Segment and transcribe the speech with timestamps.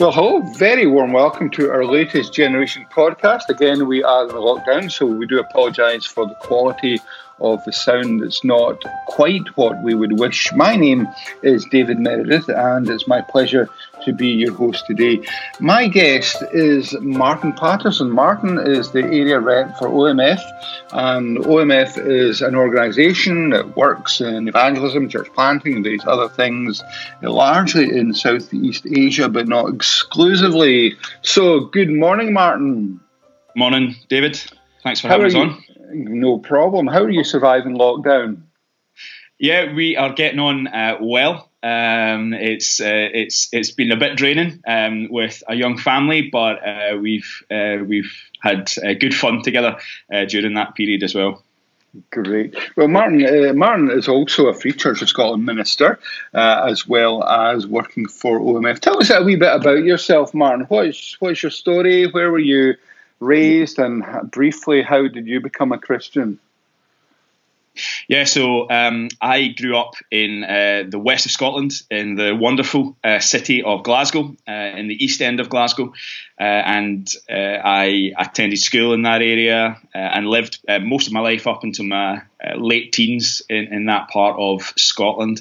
[0.00, 3.50] Well, hello, very warm welcome to our latest Generation podcast.
[3.50, 6.98] Again, we are in lockdown, so we do apologise for the quality
[7.42, 10.52] of the sound that's not quite what we would wish.
[10.54, 11.08] My name
[11.42, 13.68] is David Meredith, and it's my pleasure
[14.04, 15.20] to be your host today.
[15.60, 18.10] My guest is Martin Patterson.
[18.10, 20.40] Martin is the area rep for OMF,
[20.92, 26.82] and OMF is an organisation that works in evangelism, church planting, and these other things,
[27.22, 30.96] largely in Southeast Asia, but not exclusively.
[31.22, 33.00] So, good morning, Martin.
[33.56, 34.40] Morning, David.
[34.82, 35.64] Thanks for How having us on.
[35.92, 36.86] No problem.
[36.86, 38.42] How are you surviving lockdown?
[39.38, 41.50] Yeah, we are getting on uh, well.
[41.62, 46.66] Um, it's uh, it's it's been a bit draining um, with a young family, but
[46.66, 49.76] uh, we've uh, we've had uh, good fun together
[50.12, 51.42] uh, during that period as well.
[52.10, 52.56] Great.
[52.74, 55.98] Well, Martin Martin is also a Free Church of Scotland minister,
[56.32, 58.78] as well as working for OMF.
[58.78, 60.64] Tell us a wee bit about yourself, Martin.
[60.66, 62.06] What is what is your story?
[62.06, 62.76] Where were you
[63.22, 66.38] raised, and briefly, how did you become a Christian?
[68.06, 72.96] Yeah, so um, I grew up in uh, the west of Scotland, in the wonderful
[73.02, 75.94] uh, city of Glasgow, uh, in the east end of Glasgow,
[76.38, 81.20] uh, and uh, I attended school in that area uh, and lived most of my
[81.20, 82.22] life up until my
[82.56, 85.40] late teens in, in, that part of Scotland.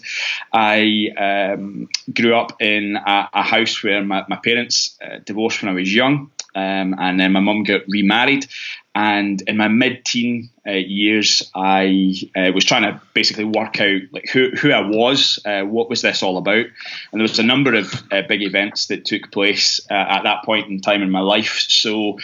[0.53, 5.73] I um, grew up in a, a house where my, my parents divorced when I
[5.73, 8.47] was young, um, and then my mum got remarried.
[8.94, 14.27] And in my mid-teen uh, years, I uh, was trying to basically work out like
[14.27, 17.73] who, who I was, uh, what was this all about, and there was a number
[17.73, 21.22] of uh, big events that took place uh, at that point in time in my
[21.22, 21.66] life.
[21.69, 22.19] So,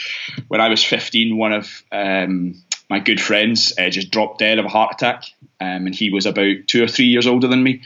[0.50, 4.66] when I was 15, one of um, my good friends uh, just dropped dead of
[4.66, 5.24] a heart attack,
[5.62, 7.82] um, and he was about two or three years older than me.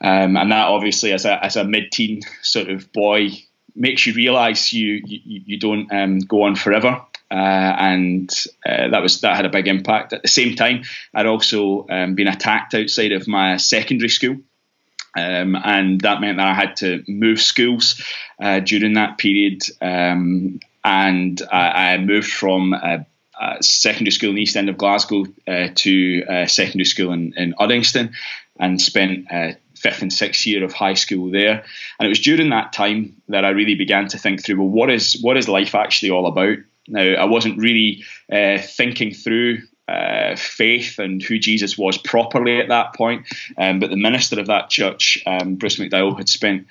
[0.00, 3.30] Um, and that obviously, as a as a mid-teen sort of boy,
[3.74, 7.02] makes you realise you, you, you don't um, go on forever.
[7.30, 8.30] Uh, and
[8.64, 10.12] uh, that was that had a big impact.
[10.12, 14.36] At the same time, I'd also um, been attacked outside of my secondary school,
[15.16, 18.00] um, and that meant that I had to move schools
[18.40, 19.62] uh, during that period.
[19.80, 23.06] Um, and I, I, moved from a
[23.62, 28.12] secondary school in the east end of Glasgow uh, to secondary school in, in Uddingston,
[28.60, 29.52] and spent uh,
[29.84, 31.62] fifth and sixth year of high school there.
[31.98, 34.90] And it was during that time that I really began to think through, well, what
[34.90, 36.56] is what is life actually all about?
[36.88, 38.02] Now, I wasn't really
[38.32, 43.26] uh, thinking through uh, faith and who Jesus was properly at that point.
[43.58, 46.66] Um, but the minister of that church, um, Bruce McDowell, had spent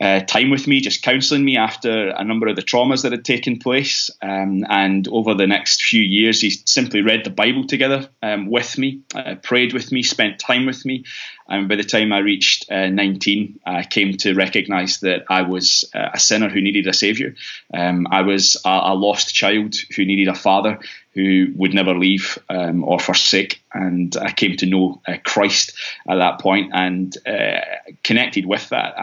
[0.00, 3.24] uh, time with me, just counselling me after a number of the traumas that had
[3.24, 4.10] taken place.
[4.20, 8.76] Um, and over the next few years, he simply read the Bible together um, with
[8.76, 11.04] me, uh, prayed with me, spent time with me.
[11.48, 15.88] And by the time I reached uh, 19, I came to recognise that I was
[15.94, 17.34] uh, a sinner who needed a saviour.
[17.72, 20.80] Um, I was a, a, lost child who needed a father
[21.12, 23.62] who would never leave um, or forsake.
[23.72, 25.74] And I came to know uh, Christ
[26.08, 27.60] at that point and uh,
[28.02, 28.94] connected with that.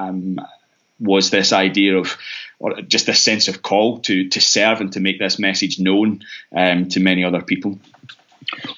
[1.02, 2.18] Was this idea of
[2.62, 6.22] or just this sense of call to to serve and to make this message known
[6.56, 7.80] um, to many other people.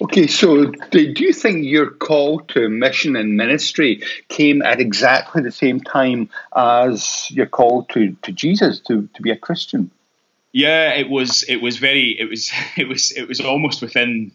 [0.01, 5.51] Okay, so do you think your call to mission and ministry came at exactly the
[5.51, 9.89] same time as your call to, to Jesus to, to be a Christian?
[10.51, 11.44] Yeah, it was.
[11.44, 12.16] It was very.
[12.19, 12.51] It was.
[12.78, 13.12] It was.
[13.12, 14.31] It was almost within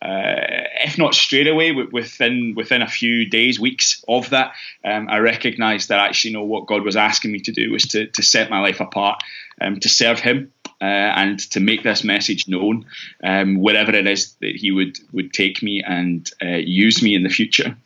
[0.00, 4.52] uh, if not straight away, within within a few days, weeks of that,
[4.84, 7.82] um, I recognised that actually, you know, what God was asking me to do was
[7.88, 9.22] to to set my life apart,
[9.60, 12.86] um, to serve Him, uh, and to make this message known
[13.24, 17.24] um, wherever it is that He would would take me and uh, use me in
[17.24, 17.76] the future.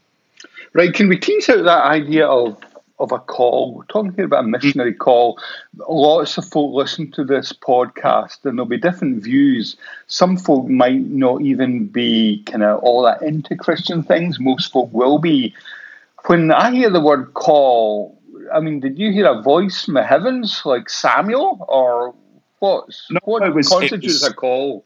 [0.74, 0.92] Right?
[0.92, 2.58] Can we tease out that idea of
[3.02, 3.74] of a call.
[3.74, 5.38] We're talking here about a missionary call.
[5.88, 9.76] Lots of folk listen to this podcast, and there'll be different views.
[10.06, 14.38] Some folk might not even be kind of all that into Christian things.
[14.38, 15.54] Most folk will be.
[16.26, 18.18] When I hear the word call,
[18.54, 22.14] I mean, did you hear a voice from the heavens like Samuel, or
[22.60, 22.88] what?
[23.10, 24.84] No, what was, constitutes was, a call?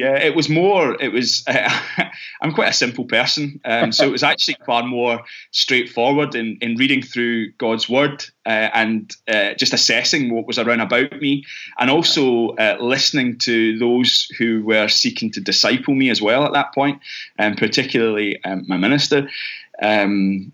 [0.00, 0.96] Yeah, it was more.
[0.98, 1.44] It was.
[1.46, 1.68] Uh,
[2.40, 5.20] I'm quite a simple person, um, so it was actually far more
[5.50, 10.80] straightforward in, in reading through God's word uh, and uh, just assessing what was around
[10.80, 11.44] about me,
[11.78, 16.54] and also uh, listening to those who were seeking to disciple me as well at
[16.54, 16.98] that point,
[17.36, 19.28] and particularly um, my minister.
[19.82, 20.50] Um,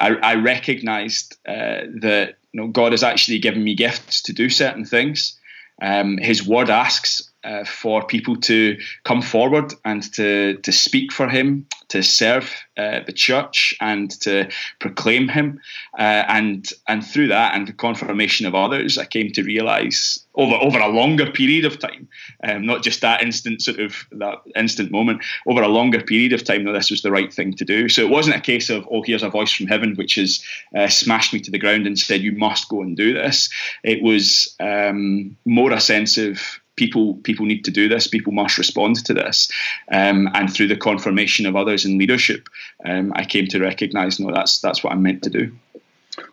[0.00, 4.48] I, I, recognized uh, that you know, God has actually given me gifts to do
[4.48, 5.38] certain things.
[5.82, 11.28] Um, his word asks uh, for people to come forward and to, to speak for
[11.28, 14.48] him, to serve uh, the church, and to
[14.80, 15.60] proclaim him.
[15.98, 20.56] Uh, and and through that and the confirmation of others, I came to realise over
[20.56, 22.08] over a longer period of time,
[22.42, 26.42] um, not just that instant sort of that instant moment, over a longer period of
[26.42, 27.88] time that this was the right thing to do.
[27.88, 30.44] So it wasn't a case of oh here's a voice from heaven which has
[30.76, 33.48] uh, smashed me to the ground and said you must go and do this.
[33.84, 36.40] It was um, more a sense of
[36.76, 38.06] people people need to do this.
[38.06, 39.50] People must respond to this,
[39.90, 42.48] um, and through the confirmation of others in leadership,
[42.84, 45.52] um, I came to recognise no, that's that's what I'm meant to do.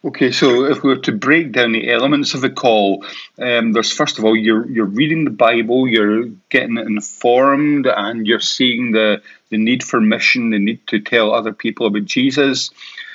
[0.06, 3.06] Okay, so if we were to break down the elements of the call,
[3.38, 8.40] um, there's first of all you're you're reading the Bible, you're getting informed, and you're
[8.40, 12.72] seeing the the need for mission, the need to tell other people about Jesus.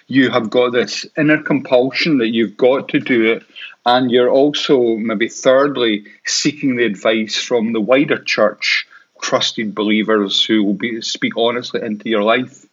[0.07, 3.43] You have got this inner compulsion that you've got to do it,
[3.85, 8.87] and you're also maybe thirdly seeking the advice from the wider church,
[9.21, 12.67] trusted believers who will be speak honestly into your life.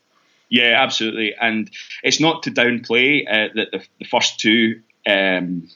[0.50, 1.34] Yeah, absolutely.
[1.40, 1.69] And
[2.04, 5.69] it's not to downplay uh, the, the, the, first two um,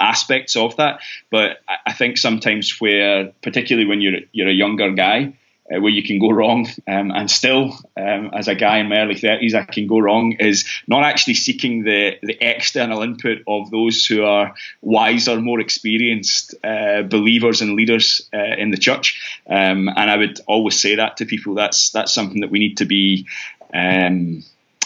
[0.00, 1.00] aspects of that,
[1.30, 5.34] but I think sometimes where, particularly when you're you're a younger guy,
[5.74, 8.98] uh, where you can go wrong, um, and still, um, as a guy in my
[8.98, 10.32] early thirties, I can go wrong.
[10.38, 16.54] Is not actually seeking the the external input of those who are wiser, more experienced
[16.62, 19.40] uh, believers and leaders uh, in the church.
[19.48, 21.54] Um, and I would always say that to people.
[21.54, 23.26] That's that's something that we need to be
[23.74, 24.44] um,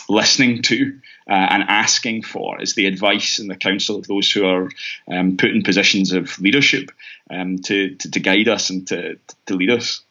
[0.08, 0.98] listening to.
[1.28, 4.68] Uh, and asking for is the advice and the counsel of those who are
[5.08, 6.90] um, put in positions of leadership
[7.30, 9.16] um, to, to, to, guide us and to,
[9.46, 10.02] to lead us.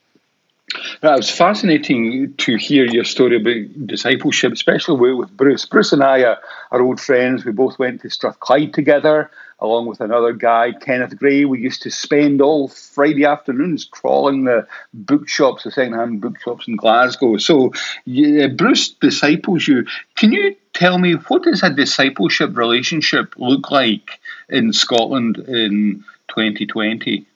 [1.02, 5.64] Now, it was fascinating to hear your story about discipleship, especially with Bruce.
[5.66, 6.38] Bruce and I are,
[6.70, 7.44] are old friends.
[7.44, 11.44] We both went to Strathclyde together, along with another guy, Kenneth Gray.
[11.44, 17.38] We used to spend all Friday afternoons crawling the bookshops, the second-hand bookshops in Glasgow.
[17.38, 17.72] So,
[18.04, 19.86] yeah, Bruce disciples you.
[20.16, 27.26] Can you tell me what does a discipleship relationship look like in Scotland in 2020?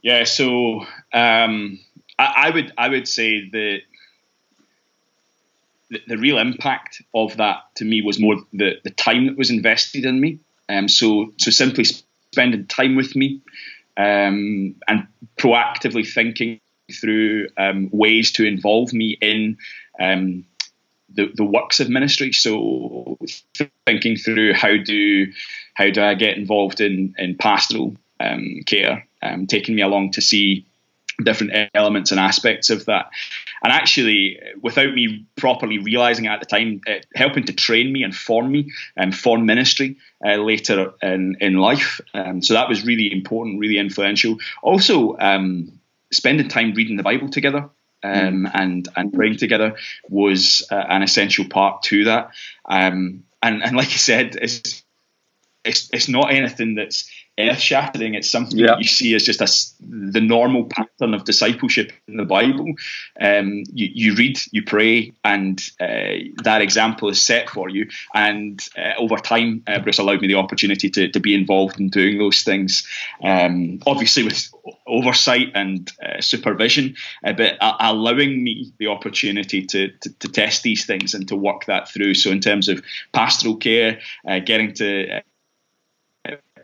[0.00, 1.80] Yeah, so um,
[2.18, 3.78] I, I, would I would say that
[5.90, 9.50] the, the, real impact of that to me was more the, the time that was
[9.50, 10.40] invested in me.
[10.68, 13.40] Um, so so simply spending time with me
[13.96, 15.06] um, and
[15.38, 16.60] proactively thinking
[16.92, 19.58] through um, ways to involve me in
[20.00, 20.44] um,
[21.14, 22.32] the, the works of ministry.
[22.32, 23.18] So
[23.86, 25.32] thinking through how do
[25.74, 30.20] how do I get involved in in pastoral um, care, um, taking me along to
[30.20, 30.66] see
[31.22, 33.10] different elements and aspects of that.
[33.62, 38.04] And actually, without me properly realizing it at the time, uh, helping to train me
[38.04, 42.00] and form me and form ministry uh, later in, in life.
[42.14, 44.38] Um, so that was really important, really influential.
[44.62, 45.80] Also, um,
[46.12, 47.70] spending time reading the Bible together.
[48.00, 48.50] Um, mm.
[48.54, 49.74] and and praying together
[50.08, 52.30] was uh, an essential part to that.
[52.64, 54.84] Um, and and like I said, it's
[55.64, 57.08] it's, it's not anything that's
[57.38, 58.14] earth shattering.
[58.14, 58.68] It's something yeah.
[58.68, 62.66] that you see as just a, the normal pattern of discipleship in the Bible.
[63.20, 67.88] Um, you, you, read, you pray, and uh, that example is set for you.
[68.14, 71.88] And uh, over time, uh, Bruce allowed me the opportunity to, to be involved in
[71.88, 72.86] doing those things.
[73.22, 74.48] Um, obviously, with
[74.86, 80.86] oversight and uh, supervision, uh, but allowing me the opportunity to, to, to, test these
[80.86, 82.14] things and to work that through.
[82.14, 85.22] So, in terms of pastoral care, uh, getting to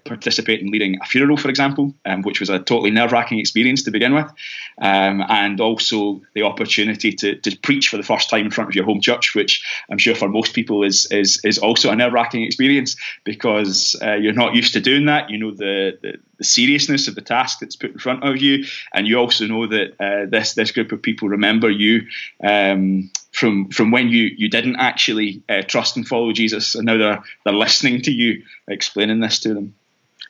[0.04, 3.82] participate in leading a funeral, for example, um, which was a totally nerve wracking experience
[3.82, 4.30] to begin with,
[4.78, 8.74] um, and also the opportunity to, to preach for the first time in front of
[8.74, 12.12] your home church, which I'm sure for most people is is, is also a nerve
[12.12, 15.30] wracking experience because uh, you're not used to doing that.
[15.30, 18.64] You know the, the, the seriousness of the task that's put in front of you,
[18.92, 22.06] and you also know that uh, this this group of people remember you.
[22.42, 26.96] Um, from from when you you didn't actually uh, trust and follow Jesus, and now
[26.96, 29.74] they're they're listening to you explaining this to them.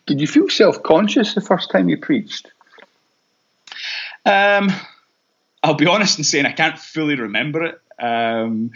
[0.06, 2.50] Did you feel self conscious the first time you preached?
[4.26, 4.70] Um,
[5.62, 7.80] I'll be honest in saying I can't fully remember it.
[7.99, 8.73] Um,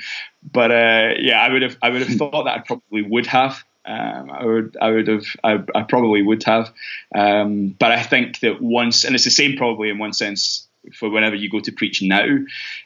[0.53, 3.63] but uh, yeah, I would have I would have thought that I probably would have.
[3.85, 6.73] Um, I would I would have I, I probably would have.
[7.15, 11.11] Um, but I think that once, and it's the same probably in one sense for
[11.11, 12.25] whenever you go to preach now,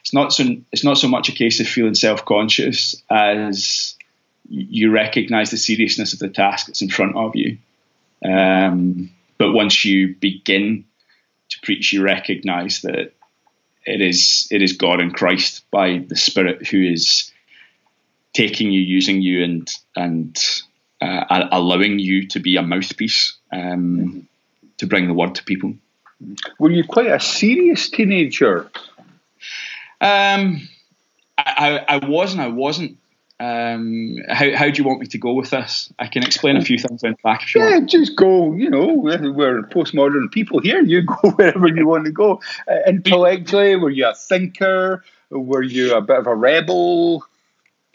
[0.01, 3.95] it's not so it's not so much a case of feeling self conscious as
[4.49, 7.57] you recognise the seriousness of the task that's in front of you.
[8.23, 10.85] Um, but once you begin
[11.49, 13.13] to preach, you recognize that
[13.85, 17.31] it is it is God and Christ by the Spirit who is
[18.33, 20.37] taking you, using you, and and
[21.01, 24.27] uh, allowing you to be a mouthpiece um,
[24.77, 25.73] to bring the word to people.
[26.59, 28.71] Were you quite a serious teenager?
[29.99, 30.67] Um,
[31.37, 32.97] I, I, I was and I wasn't.
[33.43, 35.91] Um, how, how do you want me to go with this?
[35.99, 37.89] I can explain a few things in back if you yeah, want.
[37.89, 38.53] just go.
[38.53, 40.81] You know, we're postmodern people here.
[40.81, 42.39] You go wherever you want to go.
[42.71, 45.03] Uh, intellectually, were you a thinker?
[45.29, 47.25] Were you a bit of a rebel?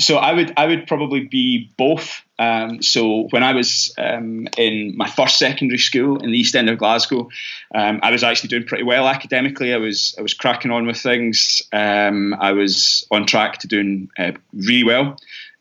[0.00, 2.22] So I would I would probably be both.
[2.38, 6.70] Um, so when I was um, in my first secondary school in the East End
[6.70, 7.28] of Glasgow,
[7.74, 9.74] um, I was actually doing pretty well academically.
[9.74, 11.62] I was I was cracking on with things.
[11.72, 15.16] Um, I was on track to doing uh, really well.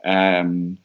[0.06, 0.78] Um,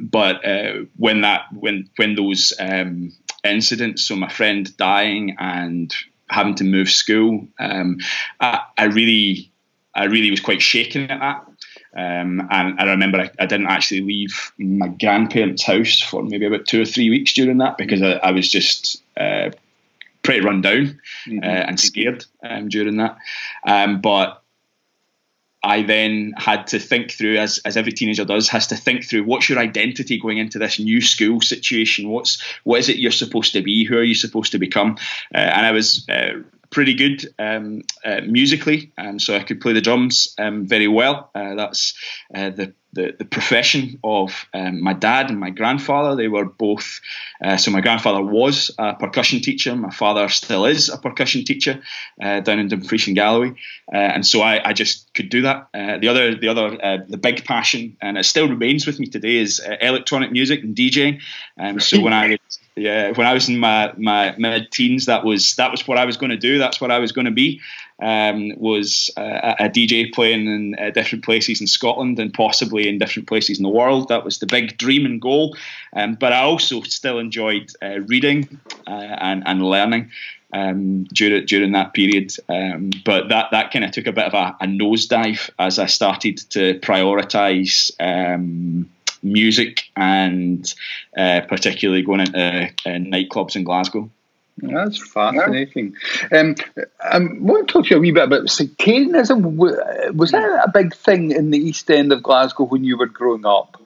[0.00, 3.12] but uh, when that when when those um,
[3.44, 5.94] incidents, so my friend dying and
[6.30, 9.52] having to move school, I, I really
[9.94, 11.44] I really was quite shaken at that.
[11.98, 16.64] Um, and, I remember I, I, didn't actually leave my grandparents' house for maybe about
[16.64, 19.50] two or three weeks during that because I, I was just uh,
[20.22, 21.38] pretty run down mm-hmm.
[21.42, 23.18] uh, and scared um, during that.
[23.66, 24.44] Um, but
[25.64, 29.24] I then had to think through, as, as every teenager does, has to think through
[29.24, 32.10] what's your identity going into this new school situation.
[32.10, 33.84] What's what is it you're supposed to be?
[33.84, 34.98] Who are you supposed to become?
[35.34, 39.72] Uh, and I was uh, pretty good um, uh, musically, um, so I could play
[39.72, 41.30] the drums um, very well.
[41.34, 41.94] Uh, that's
[42.34, 46.16] uh, the, the, the profession of um, my dad and my grandfather.
[46.16, 47.00] They were both.
[47.42, 49.74] Uh, so my grandfather was a percussion teacher.
[49.76, 51.82] My father still is a percussion teacher
[52.22, 53.50] uh, down in Dumfries and Galloway,
[53.92, 55.68] uh, and so I, I, just could do that.
[55.72, 59.60] the other the other the big passion, and it still remains with me today, is
[59.80, 61.20] electronic music and DJing.
[61.58, 65.24] Um, so when I was yeah, when I was in my, my mid teens, that
[65.24, 66.58] was that was what I was going to do.
[66.58, 67.60] That's what I was going to be.
[68.00, 72.98] Um, was uh, a DJ playing in uh, different places in Scotland and possibly in
[72.98, 74.06] different places in the world.
[74.06, 75.56] That was the big dream and goal.
[75.94, 80.12] Um, but I also still enjoyed uh, reading uh, and, and learning
[80.52, 82.34] um, during during that period.
[82.48, 85.86] Um, but that that kind of took a bit of a, a nosedive as I
[85.86, 87.90] started to prioritise.
[88.00, 88.88] Um,
[89.20, 90.72] music and
[91.16, 94.08] uh, particularly going into uh, nightclubs in Glasgow.
[94.62, 95.94] That's fascinating.
[96.32, 96.56] Um,
[97.02, 99.56] I want to talk to you a wee bit about sectarianism.
[99.56, 103.46] Was that a big thing in the East End of Glasgow when you were growing
[103.46, 103.80] up?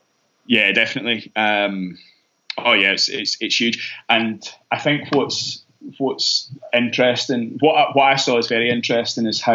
[0.47, 1.31] Yeah, definitely.
[1.37, 1.99] Um,
[2.59, 5.63] oh yeah, it's, it's, it's huge, and I think what's
[5.99, 9.55] what's interesting, what what I saw is very interesting, is how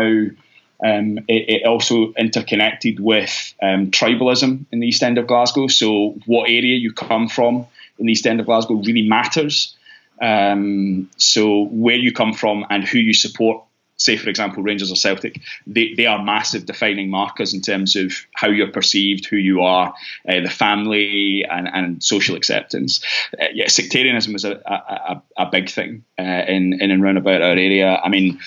[0.84, 5.68] um, it, it, also interconnected with um, tribalism in the East End of Glasgow.
[5.68, 7.66] So, what area you come from
[7.98, 9.76] in the East End of Glasgow really matters.
[10.22, 13.64] Um, so, where you come from and who you support
[13.98, 18.14] say, for example, Rangers or Celtic, they, they are massive defining markers in terms of
[18.36, 19.94] how you're perceived, who you are,
[20.30, 23.04] uh, the family, and, and social acceptance.
[23.40, 27.42] Uh, yeah, sectarianism is a, a, a big thing uh, in, in and round about
[27.42, 28.00] our area.
[28.02, 28.40] I mean,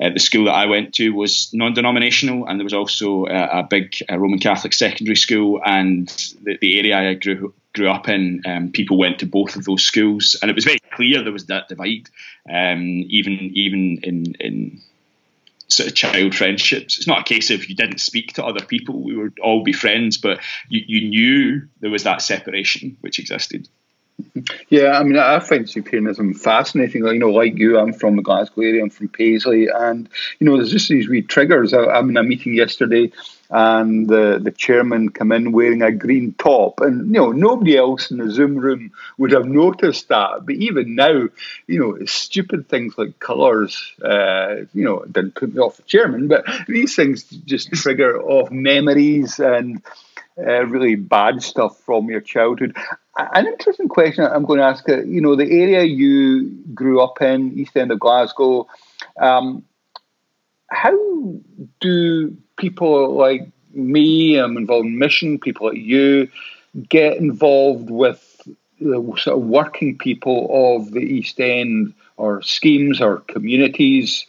[0.00, 3.60] uh, the school that I went to was non denominational, and there was also a,
[3.60, 6.08] a big Roman Catholic secondary school, and
[6.42, 9.84] the, the area I grew grew up in, um, people went to both of those
[9.84, 12.08] schools, and it was very clear there was that divide.
[12.48, 14.80] Um, even even in in
[15.68, 16.98] sort of child friendships.
[16.98, 19.72] It's not a case of you didn't speak to other people; we would all be
[19.72, 23.68] friends, but you, you knew there was that separation which existed.
[24.68, 27.04] Yeah, I mean, I find sectarianism fascinating.
[27.04, 30.56] You know, like you, I'm from the Glasgow area, I'm from Paisley, and you know,
[30.56, 31.74] there's just these wee triggers.
[31.74, 33.10] I, I'm in a meeting yesterday,
[33.54, 38.10] and the the chairman come in wearing a green top, and you know, nobody else
[38.10, 40.44] in the Zoom room would have noticed that.
[40.44, 41.28] But even now,
[41.68, 46.26] you know, stupid things like colours, uh, you know, didn't put me off the chairman,
[46.26, 49.82] but these things just trigger off memories and.
[50.36, 52.76] Uh, really bad stuff from your childhood.
[53.16, 54.88] An interesting question I'm going to ask.
[54.88, 58.66] Uh, you know, the area you grew up in, East End of Glasgow.
[59.16, 59.62] Um,
[60.74, 60.96] how
[61.80, 66.28] do people like me, I'm involved in mission, people like you,
[66.88, 68.20] get involved with
[68.80, 74.26] the sort of working people of the East End or schemes or communities?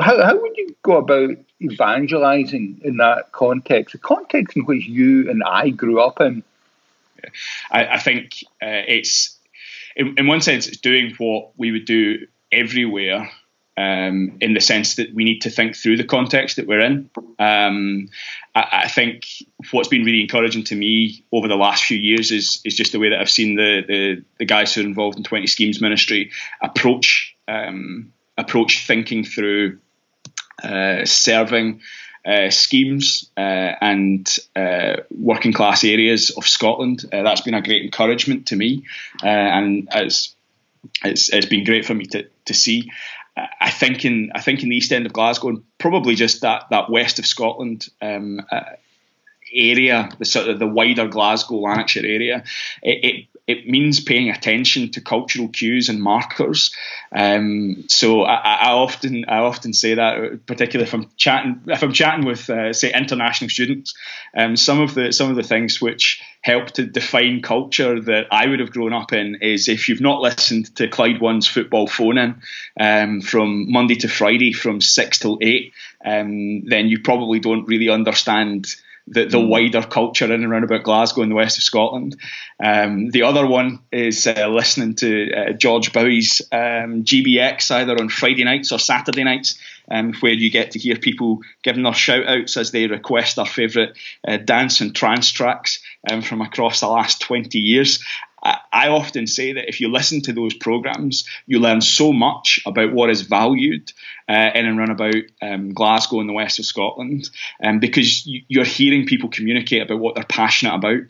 [0.00, 5.30] How, how would you go about evangelizing in that context, the context in which you
[5.30, 6.42] and I grew up in?
[7.70, 9.38] I, I think uh, it's
[9.96, 13.30] in, in, one sense it's doing what we would do everywhere.
[13.76, 17.10] Um, in the sense that we need to think through the context that we're in.
[17.40, 18.08] Um,
[18.54, 19.26] I, I, think
[19.72, 23.00] what's been really encouraging to me over the last few years is is just the
[23.00, 26.30] way that I've seen the the, the guys who are involved in Twenty Schemes Ministry
[26.62, 29.80] approach um, approach thinking through
[30.62, 31.80] uh, serving
[32.24, 37.04] uh, schemes uh, and uh, working class areas of Scotland.
[37.12, 38.84] Uh, that's been a great encouragement to me,
[39.22, 40.34] uh, and as
[41.02, 42.90] it's, it's been great for me to, to see.
[43.36, 46.64] I think in I think in the east end of Glasgow and probably just that
[46.70, 48.62] that west of Scotland um, uh,
[49.52, 52.44] area, the sort of the wider Glasgow Lanarkshire area,
[52.82, 56.74] it, it it means paying attention to cultural cues and markers.
[57.14, 61.92] Um, so I, I, often I often say that, particularly if I'm chatting if I'm
[61.92, 63.94] chatting with uh, say international students,
[64.36, 68.46] um, some of the some of the things which help to define culture that I
[68.46, 72.18] would have grown up in is if you've not listened to Clyde One's football phone
[72.18, 72.42] in
[72.80, 75.72] um, from Monday to Friday from six till eight,
[76.04, 78.74] um, then you probably don't really understand
[79.06, 79.48] the, the hmm.
[79.48, 82.16] wider culture in and around about Glasgow and the west of Scotland.
[82.62, 88.08] Um, the other one is uh, listening to uh, George Bowie's um, GBX either on
[88.08, 89.58] Friday nights or Saturday nights,
[89.90, 93.44] um, where you get to hear people giving their shout outs as they request their
[93.44, 93.92] favourite
[94.26, 98.02] uh, dance and trance tracks um, from across the last 20 years.
[98.44, 102.92] I often say that if you listen to those programs, you learn so much about
[102.92, 103.90] what is valued
[104.28, 107.30] uh, in and around about um, Glasgow and the west of Scotland,
[107.62, 111.00] um, because you're hearing people communicate about what they're passionate about.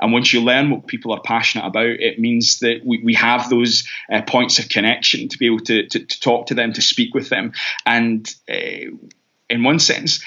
[0.00, 3.48] And once you learn what people are passionate about, it means that we, we have
[3.48, 6.82] those uh, points of connection to be able to, to, to, talk to them, to
[6.82, 7.52] speak with them.
[7.86, 8.94] And uh,
[9.48, 10.22] in one sense,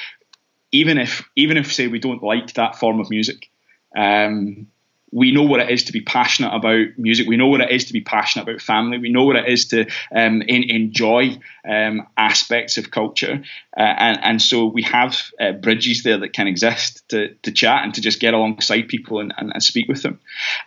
[0.72, 3.50] even if even if say we don't like that form of music,
[3.96, 4.68] um,
[5.12, 7.28] we know what it is to be passionate about music.
[7.28, 8.98] We know what it is to be passionate about family.
[8.98, 13.44] We know what it is to um, in, enjoy um, aspects of culture,
[13.78, 17.84] uh, and, and so we have uh, bridges there that can exist to, to chat
[17.84, 20.20] and to just get alongside people and, and, and speak with them.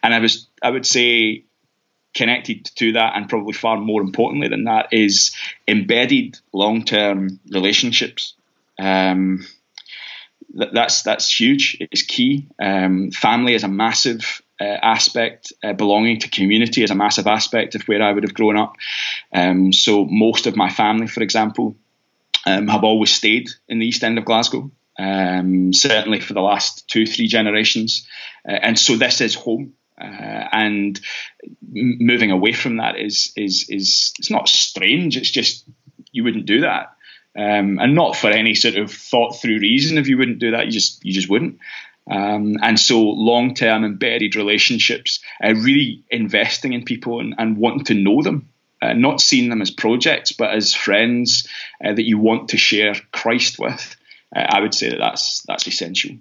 [0.03, 1.45] And I was I would say
[2.15, 5.35] connected to that, and probably far more importantly than that, is
[5.67, 8.35] embedded long term relationships.
[8.79, 9.47] Um,
[10.59, 11.77] that's that's huge.
[11.81, 12.49] It's key.
[12.61, 15.53] Um, family is a massive uh, aspect.
[15.63, 18.77] Uh, belonging to community is a massive aspect of where I would have grown up.
[19.33, 21.77] Um, so most of my family, for example,
[22.47, 24.71] um, have always stayed in the East End of Glasgow.
[24.99, 28.05] Um, certainly for the last two, three generations,
[28.49, 29.75] uh, and so this is home.
[30.01, 31.01] Uh, and
[31.63, 35.17] moving away from that is is is it's not strange.
[35.17, 35.65] It's just
[36.11, 36.98] you wouldn't do that
[37.39, 39.97] um, and not for any sort of thought through reason.
[39.97, 41.59] If you wouldn't do that, you just you just wouldn't.
[42.11, 47.85] Um, and so, long term embedded relationships, uh, really investing in people and, and wanting
[47.85, 48.49] to know them,
[48.83, 51.47] uh, not seeing them as projects, but as friends
[51.85, 53.97] uh, that you want to share Christ with.
[54.35, 56.17] Uh, I would say that that's that's essential.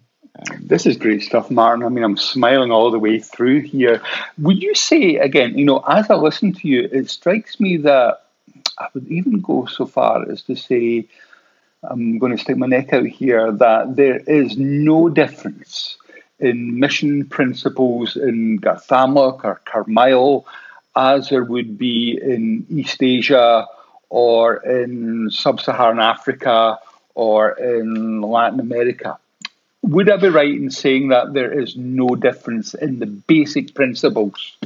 [0.52, 1.84] Um, this is great stuff, Martin.
[1.84, 4.04] I mean, I'm smiling all the way through here.
[4.38, 5.58] Would you say again?
[5.58, 8.27] You know, as I listen to you, it strikes me that
[8.78, 11.08] I would even go so far as to say,
[11.84, 15.98] I'm going to stick my neck out here, that there is no difference
[16.40, 20.46] in mission principles in Garthamlock or Carmyle
[20.96, 23.68] as there would be in East Asia
[24.10, 26.80] or in Sub Saharan Africa
[27.16, 29.18] or in Latin America.
[29.84, 34.58] Would I be right in saying that there is no difference in the basic principles?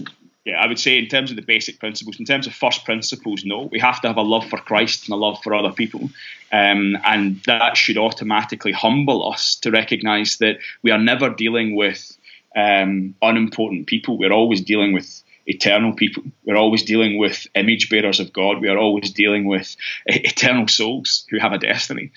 [0.45, 3.43] Yeah, I would say in terms of the basic principles, in terms of first principles,
[3.45, 6.10] no, we have to have a love for Christ and a love for other people,
[6.51, 12.17] um, and that should automatically humble us to recognise that we are never dealing with
[12.56, 14.17] um, unimportant people.
[14.17, 16.23] We're always dealing with eternal people.
[16.43, 18.62] We're always dealing with image bearers of God.
[18.62, 19.75] We are always dealing with
[20.08, 22.12] eternal souls who have a destiny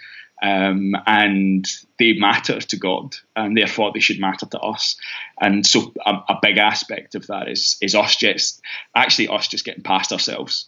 [0.44, 1.66] um, and
[1.98, 4.96] they matter to God, and therefore they should matter to us.
[5.40, 8.60] And so, a, a, big aspect of that is is us just
[8.94, 10.66] actually us just getting past ourselves,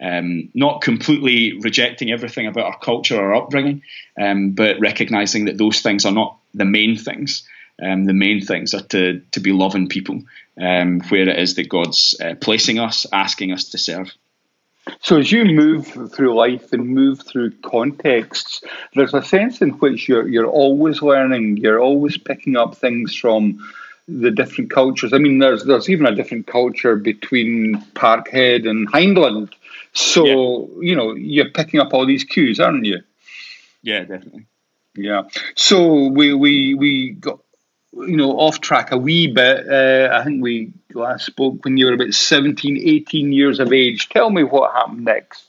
[0.00, 3.82] um, not completely rejecting everything about our culture or upbringing,
[4.20, 7.42] um, but recognizing that those things are not the main things.
[7.82, 10.22] Um, the main things are to to be loving people
[10.60, 14.14] um, where it is that God's uh, placing us, asking us to serve.
[15.00, 18.62] So as you move through life and move through contexts,
[18.94, 23.58] there's a sense in which you're you're always learning, you're always picking up things from
[24.08, 25.12] the different cultures.
[25.12, 29.52] I mean, there's there's even a different culture between Parkhead and Hyndland.
[29.92, 30.88] So yeah.
[30.88, 33.00] you know, you're picking up all these cues, aren't you?
[33.82, 34.46] Yeah, definitely.
[34.94, 35.24] Yeah.
[35.56, 37.40] So we we we got
[37.96, 39.68] you know, off track a wee bit.
[39.68, 44.08] Uh, I think we last spoke when you were about 17, 18 years of age.
[44.08, 45.44] Tell me what happened next.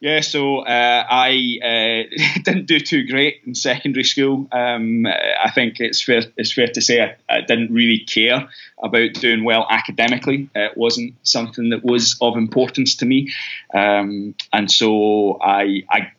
[0.00, 4.46] Yeah, so uh, I uh, didn't do too great in secondary school.
[4.52, 8.48] Um, I think it's fair it's fair to say I, I, didn't really care
[8.80, 10.50] about doing well academically.
[10.54, 13.32] It wasn't something that was of importance to me,
[13.74, 16.12] um, and so I, I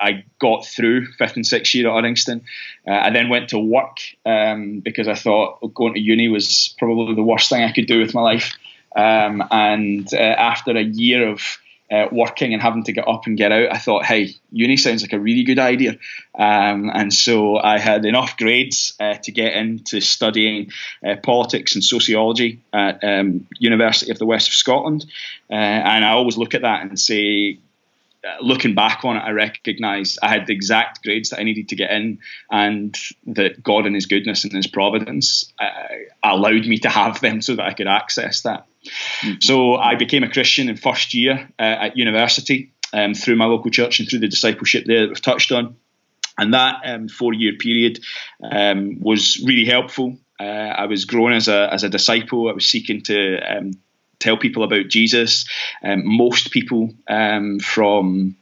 [0.00, 2.42] I got through fifth and sixth year at Uddingston.
[2.86, 7.14] Uh, I then went to work um, because I thought going to uni was probably
[7.14, 8.54] the worst thing I could do with my life.
[8.96, 11.42] Um, and uh, after a year of
[11.90, 15.02] uh, working and having to get up and get out, I thought, hey, uni sounds
[15.02, 15.92] like a really good idea.
[16.34, 20.70] Um, and so I had enough grades uh, to get into studying
[21.06, 25.06] uh, politics and sociology at um, University of the West of Scotland.
[25.50, 27.58] Uh, and I always look at that and say,
[28.40, 31.76] looking back on it, I recognise I had the exact grades that I needed to
[31.76, 32.18] get in,
[32.50, 35.68] and that God, in His goodness and His providence, uh,
[36.22, 38.66] allowed me to have them so that I could access that.
[39.20, 39.40] Mm-hmm.
[39.40, 43.70] So I became a Christian in first year uh, at university um, through my local
[43.70, 45.76] church and through the discipleship there that we've touched on.
[46.36, 48.00] And that um, four year period
[48.42, 50.18] um, was really helpful.
[50.38, 52.48] Uh, I was growing as a, as a disciple.
[52.48, 53.72] I was seeking to um,
[54.18, 55.46] tell people about Jesus.
[55.82, 58.36] Um, most people um, from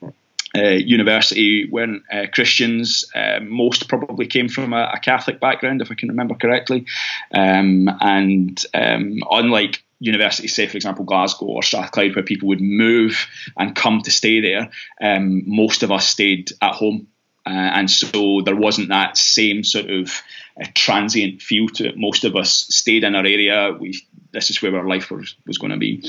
[0.57, 3.05] uh, university weren't uh, Christians.
[3.15, 6.87] Uh, most probably came from a, a, Catholic background, if I can remember correctly.
[7.35, 13.27] Um, and um, unlike universities, say for example Glasgow or Strathclyde, where people would move
[13.57, 17.09] and come to stay there, um, most of us stayed at home.
[17.45, 20.23] Uh, and so there wasn't that same sort of
[20.61, 21.97] uh, transient feel to it.
[21.97, 23.77] Most of us stayed in our area.
[23.79, 24.01] We
[24.37, 26.09] this is where our life was, was going to be.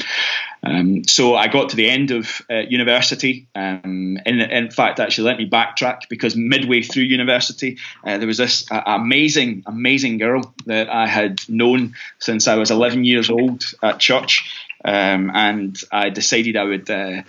[0.61, 3.47] Um, so I got to the end of uh, university.
[3.55, 8.37] Um, in, in, fact, actually, let me backtrack because midway through university, uh, there was
[8.37, 13.63] this uh, amazing, amazing girl that I had known since I was 11 years old
[13.81, 14.53] at church.
[14.83, 17.21] Um, and I decided I would uh,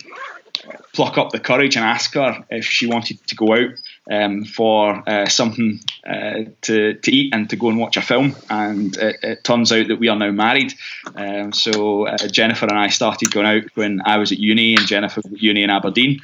[0.93, 3.69] pluck up the courage and ask her if she wanted to go out
[4.09, 8.35] um, for uh, something uh, to, to eat and to go and watch a film.
[8.49, 10.73] And it, it turns out that we are now married.
[11.15, 14.87] Um, so uh, Jennifer and I started going out when I was at uni, and
[14.87, 16.19] Jennifer was at uni in Aberdeen.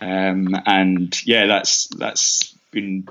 [0.00, 3.06] Um, and yeah, that's that's been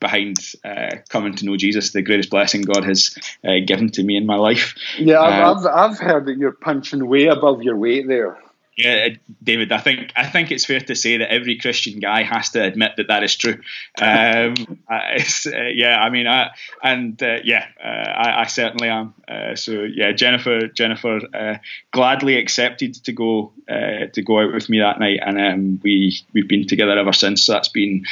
[0.00, 4.16] behind uh, coming to know Jesus, the greatest blessing God has uh, given to me
[4.16, 4.74] in my life.
[4.98, 8.38] Yeah, I've, uh, I've, I've heard that you're punching way above your weight there.
[8.76, 9.08] Yeah,
[9.42, 12.62] David, I think I think it's fair to say that every Christian guy has to
[12.62, 13.58] admit that that is true.
[13.98, 14.54] Um,
[14.90, 16.50] uh, yeah, I mean, I,
[16.82, 19.14] and uh, yeah, uh, I, I, certainly am.
[19.26, 21.56] Uh, so yeah, Jennifer, Jennifer uh,
[21.90, 26.14] gladly accepted to go uh, to go out with me that night, and um, we
[26.34, 27.44] we've been together ever since.
[27.44, 28.04] So that's been.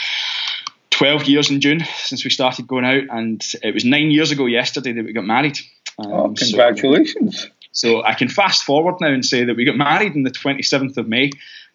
[0.91, 4.47] 12 years in June since we started going out, and it was nine years ago
[4.47, 5.59] yesterday that we got married.
[5.99, 7.43] Um, oh, congratulations!
[7.43, 10.31] So, so I can fast forward now and say that we got married on the
[10.31, 11.31] 27th of May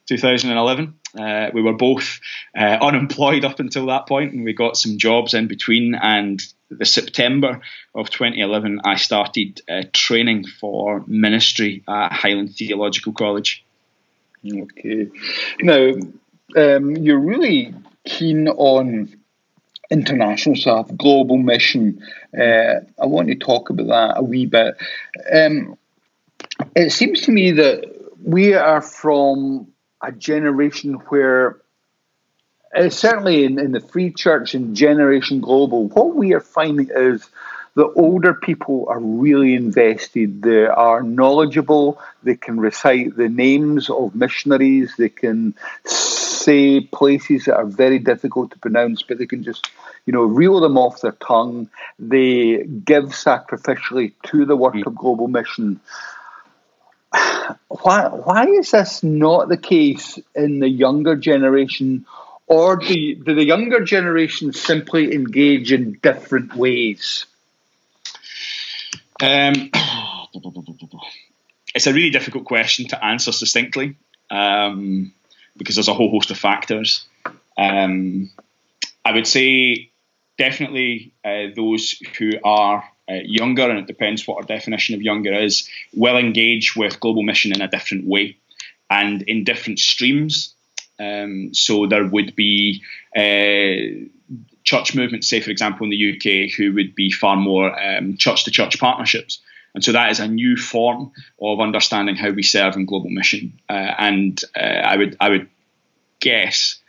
[0.07, 0.95] 2011.
[1.17, 2.19] Uh, we were both
[2.57, 5.93] uh, unemployed up until that point, and we got some jobs in between.
[5.93, 7.61] And the September
[7.93, 13.63] of 2011, I started uh, training for ministry at Highland Theological College.
[14.45, 15.09] Okay.
[15.61, 15.91] Now,
[16.55, 17.73] um, you're really
[18.05, 19.13] keen on
[19.91, 22.01] international stuff, global mission.
[22.33, 24.75] Uh, I want to talk about that a wee bit.
[25.31, 25.77] Um,
[26.75, 27.83] it seems to me that
[28.23, 29.67] we are from
[30.01, 31.57] a generation where,
[32.75, 37.27] uh, certainly in, in the Free Church and Generation Global, what we are finding is
[37.75, 40.41] the older people are really invested.
[40.41, 42.01] They are knowledgeable.
[42.23, 44.93] They can recite the names of missionaries.
[44.97, 49.69] They can say places that are very difficult to pronounce, but they can just,
[50.05, 51.69] you know, reel them off their tongue.
[51.99, 55.79] They give sacrificially to the work of global mission
[57.11, 62.05] why why is this not the case in the younger generation,
[62.47, 67.25] or do, do the younger generation simply engage in different ways?
[69.21, 69.71] Um,
[71.75, 73.95] it's a really difficult question to answer succinctly
[74.29, 75.13] um,
[75.57, 77.07] because there's a whole host of factors.
[77.57, 78.29] Um,
[79.03, 79.89] I would say
[80.37, 85.33] definitely uh, those who are uh, younger, and it depends what our definition of younger
[85.33, 88.37] is, will engage with global mission in a different way
[88.89, 90.53] and in different streams.
[90.99, 92.83] Um, so there would be
[93.15, 94.07] uh,
[94.63, 97.75] church movements, say for example in the UK, who would be far more
[98.17, 99.39] church to church partnerships.
[99.73, 103.59] And so that is a new form of understanding how we serve in global mission.
[103.69, 105.49] Uh, and uh, I would I would
[106.19, 106.79] guess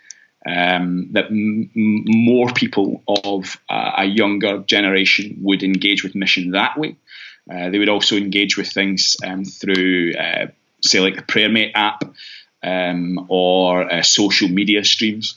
[0.47, 6.79] um, that m- more people of uh, a younger generation would engage with mission that
[6.79, 6.97] way.
[7.51, 10.47] Uh, they would also engage with things um, through, uh,
[10.83, 12.05] say, like the PrayerMate app
[12.63, 15.37] um, or uh, social media streams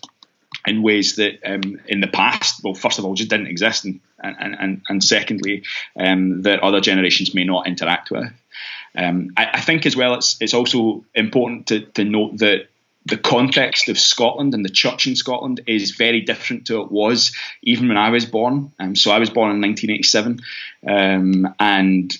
[0.66, 4.00] in ways that um, in the past, well, first of all, just didn't exist, and
[4.20, 5.63] and and, and secondly,
[5.98, 8.32] um, that other generations may not interact with.
[8.96, 12.68] Um, I, I, think as well, it's it's also important to, to note that
[13.06, 17.34] the context of Scotland and the church in Scotland is very different to it was
[17.62, 18.72] even when I was born.
[18.80, 20.42] Um, so I was born in 1987,
[20.88, 22.16] um, and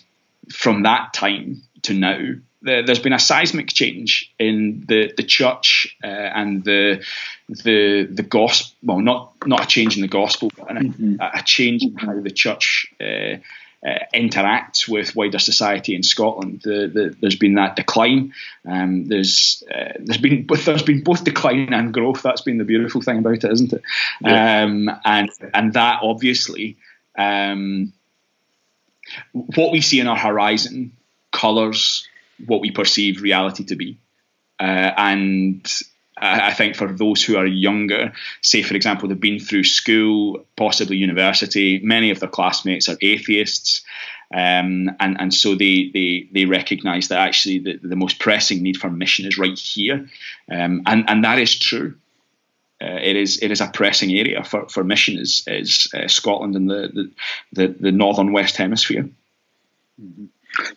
[0.52, 2.20] from that time to now,
[2.62, 7.04] there's been a seismic change in the the church uh, and the
[7.50, 8.74] the the gospel.
[8.84, 11.16] Well, not not a change in the gospel, but mm-hmm.
[11.20, 12.88] a, a, change in how the church.
[13.02, 13.38] Uh,
[13.86, 16.62] uh, interacts with wider society in Scotland.
[16.64, 18.34] The, the, there's been that decline.
[18.66, 22.22] Um, there's uh, there's been there's been both decline and growth.
[22.22, 23.82] That's been the beautiful thing about it, isn't it?
[24.22, 24.64] Yeah.
[24.64, 26.78] Um, and and that obviously
[27.18, 27.94] um,
[29.32, 30.94] what we see in our horizon
[31.32, 32.08] colours
[32.46, 33.98] what we perceive reality to be.
[34.60, 35.70] Uh, and
[36.24, 40.96] I think for those who are younger, say for example, they've been through school, possibly
[40.96, 43.82] university, many of their classmates are atheists.
[44.34, 48.78] Um, and, and so they, they, they recognise that actually the, the most pressing need
[48.78, 50.10] for mission is right here.
[50.50, 51.96] Um, and, and that is true.
[52.82, 56.56] Uh, it is it is a pressing area for, for mission is, is uh, Scotland
[56.56, 57.12] and the, the,
[57.54, 59.10] the, the northern West Hemisphere.
[60.02, 60.26] Mm-hmm.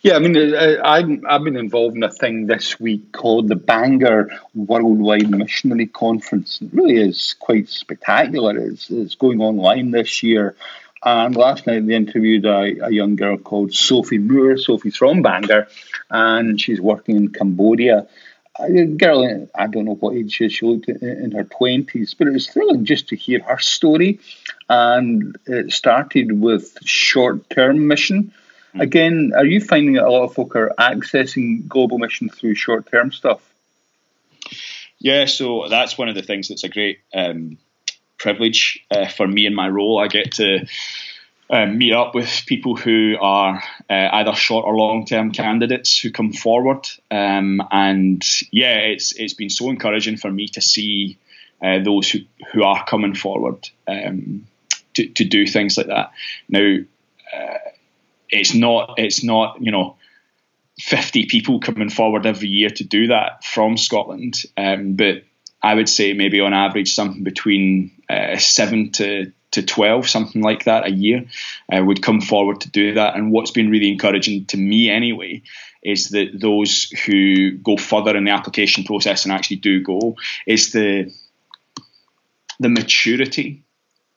[0.01, 3.55] Yeah, I mean, uh, I'm, I've been involved in a thing this week called the
[3.55, 6.61] Bangor Worldwide Missionary Conference.
[6.61, 8.57] It really is quite spectacular.
[8.57, 10.55] It's, it's going online this year.
[11.03, 14.57] And last night they interviewed a, a young girl called Sophie Moore.
[14.57, 15.67] Sophie's from Bangor
[16.09, 18.07] and she's working in Cambodia.
[18.59, 22.27] A girl, I don't know what age she is, she looked in her 20s, but
[22.27, 24.19] it was thrilling just to hear her story.
[24.67, 28.33] And it started with short term mission
[28.77, 28.81] Mm.
[28.81, 32.89] Again, are you finding that a lot of folk are accessing global mission through short
[32.91, 33.41] term stuff?
[34.99, 37.57] Yeah, so that's one of the things that's a great um,
[38.17, 39.99] privilege uh, for me in my role.
[39.99, 40.65] I get to
[41.49, 46.11] uh, meet up with people who are uh, either short or long term candidates who
[46.11, 51.17] come forward, um, and yeah, it's it's been so encouraging for me to see
[51.63, 52.19] uh, those who
[52.51, 54.47] who are coming forward um,
[54.95, 56.11] to to do things like that.
[56.49, 56.77] Now
[57.33, 57.57] uh,
[58.29, 59.97] it's not it's not you know
[60.79, 65.23] 50 people coming forward every year to do that from Scotland, um, but
[65.61, 70.65] I would say maybe on average something between uh, seven to to 12, something like
[70.65, 71.23] that a year,
[71.71, 73.15] uh, would come forward to do that.
[73.15, 75.41] And what's been really encouraging to me anyway
[75.81, 80.71] is that those who go further in the application process and actually do go is
[80.73, 81.13] the
[82.59, 83.63] the maturity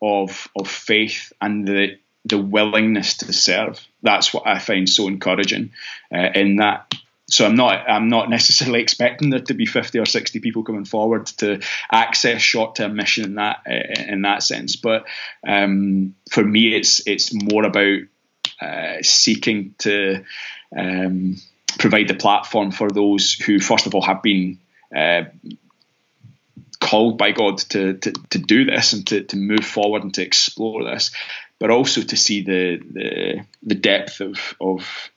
[0.03, 3.80] of of faith and the the willingness to serve.
[4.02, 5.72] That's what I find so encouraging
[6.14, 6.92] uh, in that.
[7.28, 10.85] So I'm not I'm not necessarily expecting there to be 50 or 60 people coming
[10.85, 14.76] forward to access short-term mission in that uh, in that sense.
[14.76, 15.06] But
[15.46, 18.00] um, for me, it's it's more about
[18.61, 20.24] uh, seeking to
[20.76, 21.37] um,
[21.78, 24.59] provide the platform for those who, first of all, have been
[24.94, 25.22] uh,
[26.80, 30.22] called by God to, to, to do this and to, to move forward and to
[30.22, 31.11] explore this,
[31.61, 35.11] but also to see the the, the depth of of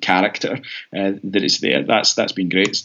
[0.00, 0.58] character
[0.96, 1.84] uh, that is there.
[1.84, 2.84] That's that's been great.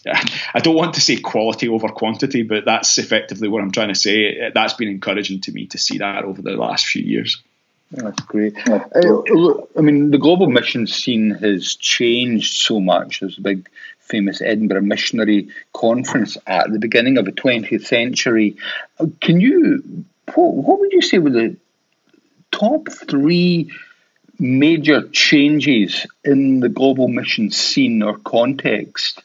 [0.53, 3.95] I don't want to say quality over quantity, but that's effectively what I'm trying to
[3.95, 4.51] say.
[4.53, 7.41] That's been encouraging to me to see that over the last few years.
[7.91, 8.55] That's great.
[8.67, 13.19] Uh, look, I mean, the global mission scene has changed so much.
[13.19, 13.67] There's a big,
[13.99, 18.57] famous Edinburgh Missionary Conference at the beginning of the 20th century.
[18.99, 21.57] Uh, can you, what, what would you say were the
[22.51, 23.71] top three
[24.39, 29.21] major changes in the global mission scene or context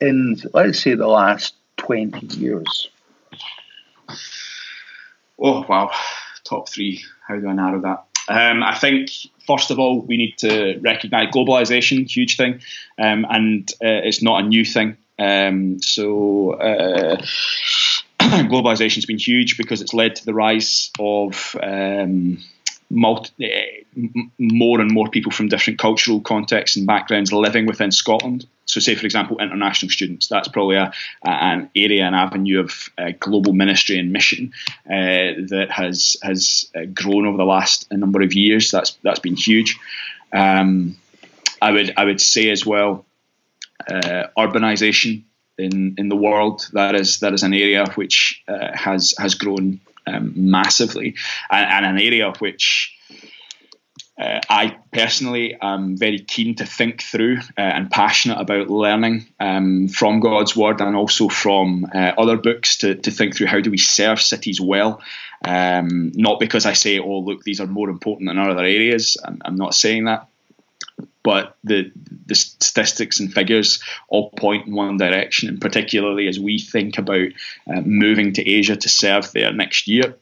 [0.00, 2.88] in, let's say, the last 20 years?
[5.38, 5.90] Oh, wow.
[6.44, 7.02] Top three.
[7.26, 8.04] How do I narrow that?
[8.28, 9.10] Um, I think,
[9.46, 12.60] first of all, we need to recognise globalisation, huge thing,
[12.98, 14.96] um, and uh, it's not a new thing.
[15.18, 17.16] Um, so, uh,
[18.20, 22.38] globalisation has been huge because it's led to the rise of um,
[22.90, 23.86] multi,
[24.38, 28.46] more and more people from different cultural contexts and backgrounds living within Scotland.
[28.66, 30.28] So, say for example, international students.
[30.28, 30.92] That's probably a,
[31.24, 34.52] an area, an avenue of uh, global ministry and mission
[34.86, 38.70] uh, that has has grown over the last number of years.
[38.70, 39.78] That's that's been huge.
[40.32, 40.96] Um,
[41.62, 43.06] I would I would say as well,
[43.88, 45.22] uh, urbanisation
[45.58, 50.32] in in the world that is that is an area which has has grown um,
[50.36, 51.14] massively,
[51.50, 52.96] and, and, an area which
[54.20, 59.88] uh, I personally am very keen to think through uh, and passionate about learning um,
[59.88, 63.70] from God's Word and also from uh, other books to, to think through how do
[63.70, 65.00] we serve cities well.
[65.42, 69.16] Um, not because I say, oh, look, these are more important than other areas.
[69.24, 70.28] I'm, I'm not saying that
[71.22, 71.92] but the
[72.26, 77.28] the statistics and figures all point in one direction, and particularly as we think about
[77.68, 80.16] uh, moving to Asia to serve there next year.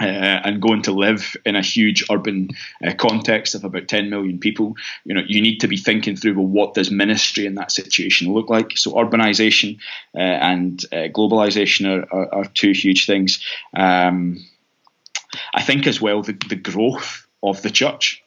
[0.00, 0.04] uh,
[0.44, 2.50] and going to live in a huge urban
[2.86, 6.34] uh, context of about 10 million people, you know, you need to be thinking through
[6.34, 8.76] well, what does ministry in that situation look like?
[8.76, 9.78] So urbanization
[10.14, 13.42] uh, and uh, globalization are, are, are, two huge things.
[13.76, 14.44] Um,
[15.54, 18.22] I think as well the, the growth of the church.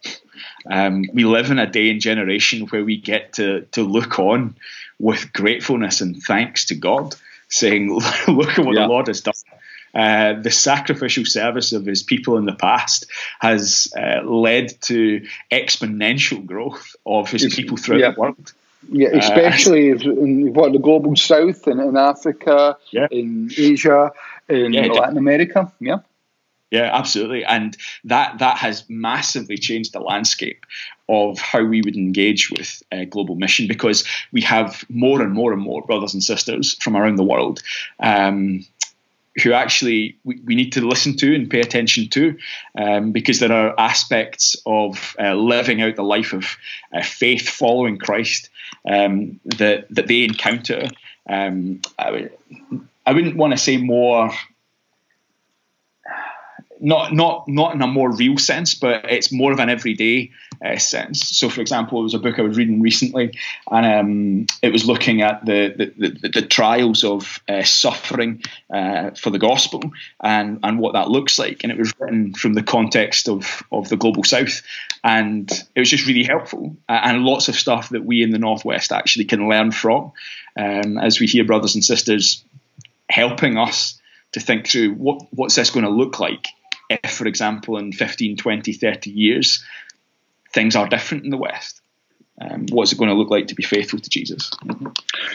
[0.69, 4.56] Um, we live in a day and generation where we get to to look on
[5.00, 7.15] with gratefulness and thanks to God,
[7.50, 7.89] saying,
[8.28, 8.84] "Look at what yeah.
[8.84, 9.34] the Lord has done."
[9.93, 13.08] Uh, the sacrificial service of his people in the past
[13.39, 18.12] has uh, led to exponential growth of his it's, people throughout yeah.
[18.12, 18.54] the world.
[18.89, 23.08] Yeah, uh, especially uh, in what the global south and in Africa, yeah.
[23.12, 24.12] in Asia,
[24.47, 25.71] in yeah, Latin America.
[25.80, 26.00] Yeah.
[26.71, 30.65] Yeah, absolutely, and that that has massively changed the landscape
[31.10, 35.51] of how we would engage with uh, global mission because we have more and more
[35.51, 37.62] and more brothers and sisters from around the world
[37.99, 38.65] um,
[39.43, 42.38] who actually we, we, need to listen to and pay attention to
[42.77, 46.55] um, because there are aspects of uh, living out the life of
[46.93, 48.49] uh, faith following Christ
[48.89, 50.88] um, that, that they encounter.
[51.29, 52.29] Um, I,
[53.05, 54.31] I wouldn't want to say more
[56.81, 60.31] not not not in a more real sense, but it's more of an everyday
[60.65, 61.29] uh, sense.
[61.29, 63.37] So, for example, it was a book I was reading recently,
[63.69, 69.11] and um, it was looking at the the, the, the trials of uh, suffering uh,
[69.11, 69.81] for the gospel
[70.21, 71.63] and and what that looks like.
[71.63, 74.61] And it was written from the context of of the global south,
[75.03, 78.91] and it was just really helpful and lots of stuff that we in the northwest
[78.91, 80.11] actually can learn from
[80.57, 82.43] um, as we hear brothers and sisters
[83.09, 83.99] helping us
[84.31, 86.47] to think through what what's this going to look like
[86.91, 89.63] if, for example, in 15, 20, 30 years,
[90.54, 91.82] things are different in the West.
[92.39, 94.49] Um, what's it going to look like to be faithful to Jesus?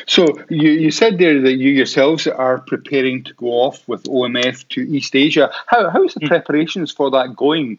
[0.06, 4.68] So you, you said there that you yourselves are preparing to go off with OMF
[4.70, 5.50] to East Asia.
[5.66, 6.28] How, how's the mm.
[6.28, 7.78] preparations for that going?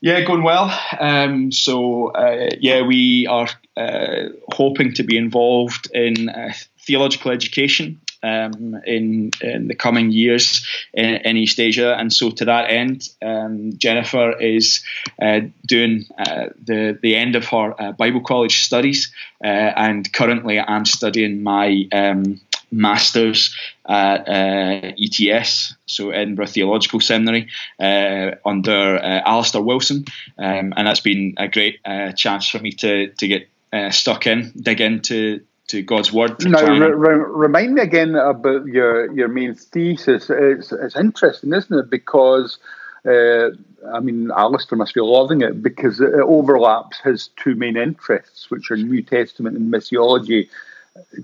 [0.00, 0.76] Yeah, going well.
[0.98, 6.52] Um, so uh, yeah, we are uh, hoping to be involved in uh,
[6.86, 12.44] theological education um, in in the coming years in, in, East Asia, and so to
[12.44, 14.82] that end, um, Jennifer is
[15.20, 19.12] uh, doing uh, the the end of her uh, Bible college studies,
[19.44, 23.54] uh, and currently I'm studying my um, masters
[23.88, 27.48] at uh, ETS, so Edinburgh Theological Seminary,
[27.80, 30.04] uh, under Alistair Wilson,
[30.38, 31.80] um, and that's been a great
[32.16, 33.48] chance for me to to get
[33.90, 35.40] stuck in, dig into
[35.72, 36.44] to God's word.
[36.44, 40.30] now, re- re- remind me again about your your main thesis.
[40.30, 41.90] It's, it's interesting, isn't it?
[41.90, 42.58] Because
[43.06, 43.50] uh,
[43.92, 48.70] I mean, Alistair must be loving it because it overlaps his two main interests, which
[48.70, 50.48] are New Testament and missiology.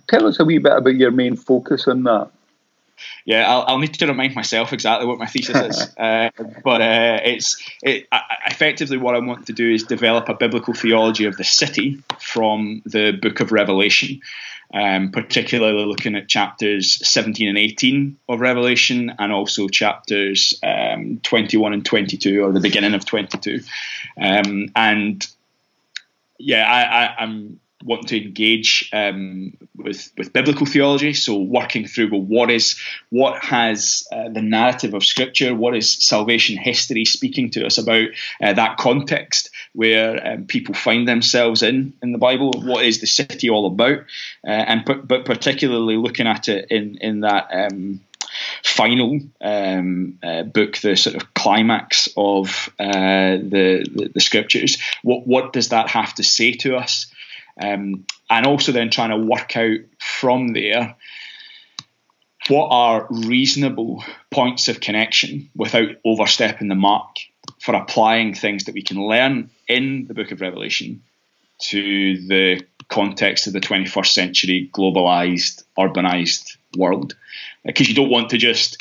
[0.08, 2.30] Tell us a wee bit about your main focus on that.
[3.24, 6.30] Yeah, I'll, I'll, need to remind myself exactly what my thesis is, uh,
[6.64, 10.74] but uh, it's it, I, effectively what I want to do is develop a biblical
[10.74, 14.20] theology of the city from the Book of Revelation,
[14.72, 21.72] um, particularly looking at chapters 17 and 18 of Revelation, and also chapters um, 21
[21.72, 23.61] and 22, or the beginning of 22,
[24.20, 25.26] um, and
[26.38, 31.14] yeah, I, I, I'm want to engage um, with with biblical theology.
[31.14, 32.78] So working through well, what is
[33.10, 38.08] what has uh, the narrative of Scripture, what is salvation history speaking to us about
[38.42, 42.52] uh, that context where um, people find themselves in in the Bible.
[42.56, 43.98] What is the city all about,
[44.46, 47.48] uh, and but particularly looking at it in in that.
[47.52, 48.00] Um,
[48.62, 54.78] final um, uh, book, the sort of climax of uh, the, the, the scriptures.
[55.02, 57.06] What what does that have to say to us?
[57.60, 60.96] Um, and also then trying to work out from there
[62.48, 67.16] what are reasonable points of connection without overstepping the mark
[67.60, 71.02] for applying things that we can learn in the book of Revelation
[71.60, 77.14] to the context of the 21st century globalized, urbanized world.
[77.64, 78.78] Because you don't want to just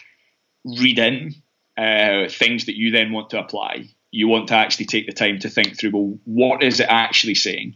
[0.64, 1.36] read in
[1.78, 3.90] uh, things that you then want to apply.
[4.12, 7.36] You want to actually take the time to think through well, what is it actually
[7.36, 7.76] saying?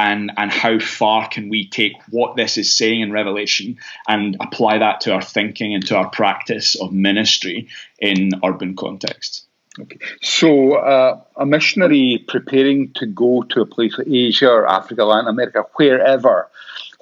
[0.00, 3.78] And and how far can we take what this is saying in Revelation
[4.08, 9.44] and apply that to our thinking and to our practice of ministry in urban contexts.
[9.78, 9.98] Okay.
[10.20, 15.28] So, uh, a missionary preparing to go to a place like Asia or Africa, Latin
[15.28, 16.48] America, wherever,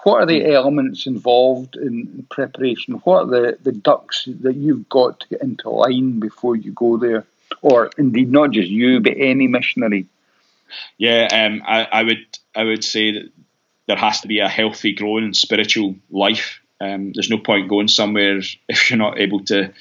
[0.03, 0.51] what are the hmm.
[0.51, 2.95] elements involved in preparation?
[3.05, 6.99] What are the, the ducks that you've got to get into line before you go
[6.99, 7.25] there?
[7.63, 10.07] Or indeed, not just you, but any missionary?
[10.99, 12.27] Yeah, um, I, I, would
[12.59, 13.31] I would say that
[13.87, 16.61] there has to be a healthy, growing spiritual life.
[16.81, 18.39] Um, there's no point going somewhere
[18.69, 19.73] if you're not able to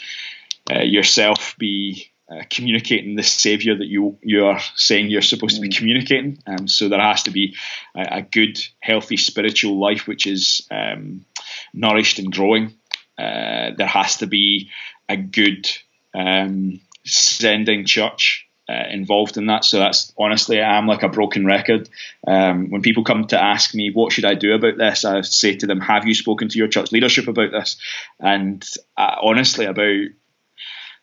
[0.71, 5.61] uh, yourself be uh, communicating the savior that you you are saying you're supposed to
[5.61, 5.77] be mm.
[5.77, 6.37] communicating.
[6.45, 7.55] Um, so there has to be
[7.95, 11.25] a, a good, healthy spiritual life which is um,
[11.73, 12.73] nourished and growing.
[13.17, 14.69] Uh, there has to be
[15.09, 15.67] a good
[16.13, 19.63] um, sending church uh, involved in that.
[19.63, 21.89] So that's honestly, I'm like a broken record.
[22.25, 25.05] Um, when people come to ask me, what should I do about this?
[25.05, 27.77] I say to them, have you spoken to your church leadership about this?
[28.19, 30.07] And uh, honestly, about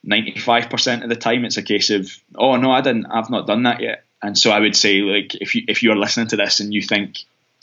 [0.07, 3.63] 95% of the time, it's a case of, oh, no, I didn't, I've not done
[3.63, 4.05] that yet.
[4.23, 6.83] And so I would say, like, if you, if you're listening to this and you
[6.83, 7.21] think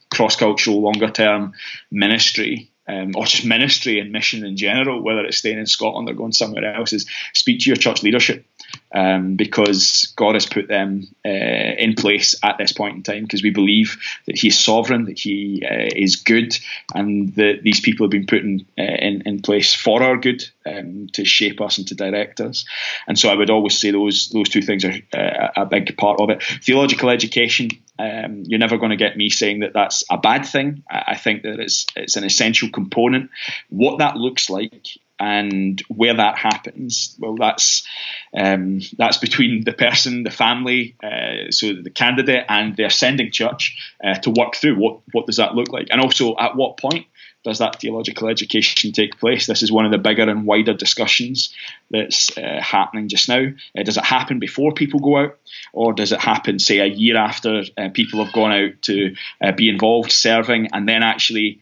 [0.10, 1.54] cross cultural, longer term
[1.92, 6.14] ministry, um, or just ministry and mission in general, whether it's staying in Scotland or
[6.14, 8.46] going somewhere else, is speak to your church leadership
[8.94, 13.44] um, because God has put them uh, in place at this point in time because
[13.44, 16.58] we believe that He is sovereign, that He uh, is good,
[16.94, 20.44] and that these people have been put in, uh, in, in, place for our good
[20.66, 22.66] um, to shape us and to direct us.
[23.08, 26.20] And so I would always say those those two things are uh, a big part
[26.20, 26.44] of it.
[26.44, 27.70] Theological education.
[28.00, 30.84] Um, you're never going to get me saying that that's a bad thing.
[30.90, 33.30] I think that it's it's an essential component.
[33.70, 34.88] What that looks like
[35.22, 37.88] and where that happens, well, that's
[38.36, 43.78] um, that's between the person, the family, uh, so the candidate, and the ascending church
[44.04, 47.06] uh, to work through what what does that look like, and also at what point
[47.44, 49.48] does that theological education take place?
[49.48, 51.54] This is one of the bigger and wider discussions
[51.90, 53.48] that's uh, happening just now.
[53.78, 55.40] Uh, does it happen before people go out,
[55.74, 59.52] or does it happen, say, a year after uh, people have gone out to uh,
[59.52, 61.60] be involved serving, and then actually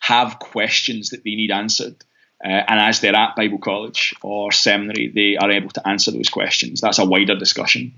[0.00, 1.96] have questions that they need answered?
[2.44, 6.28] Uh, and as they're at Bible college or seminary, they are able to answer those
[6.28, 6.80] questions.
[6.80, 7.94] That's a wider discussion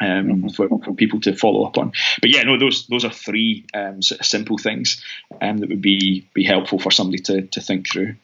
[0.00, 0.48] um, mm-hmm.
[0.48, 1.92] for, for, people to follow up on.
[2.20, 5.02] But yeah, no, those those are three um, sort of simple things
[5.40, 8.14] um, that would be be helpful for somebody to, to think through.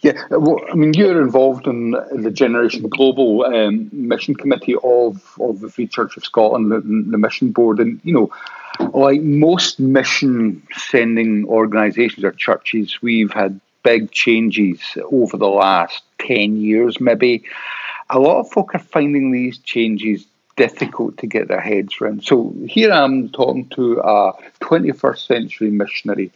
[0.00, 5.60] Yeah, well, I mean, you're involved in the Generation Global um, Mission Committee of, of
[5.60, 8.32] the Free Church of Scotland, the, the Mission Board, and you know,
[8.92, 14.80] like most mission sending organisations or churches, we've had big changes
[15.12, 17.44] over the last 10 years, maybe.
[18.10, 20.26] A lot of folk are finding these changes
[20.58, 22.24] difficult to get their heads around.
[22.24, 26.30] So here I'm talking to a 21st century missionary.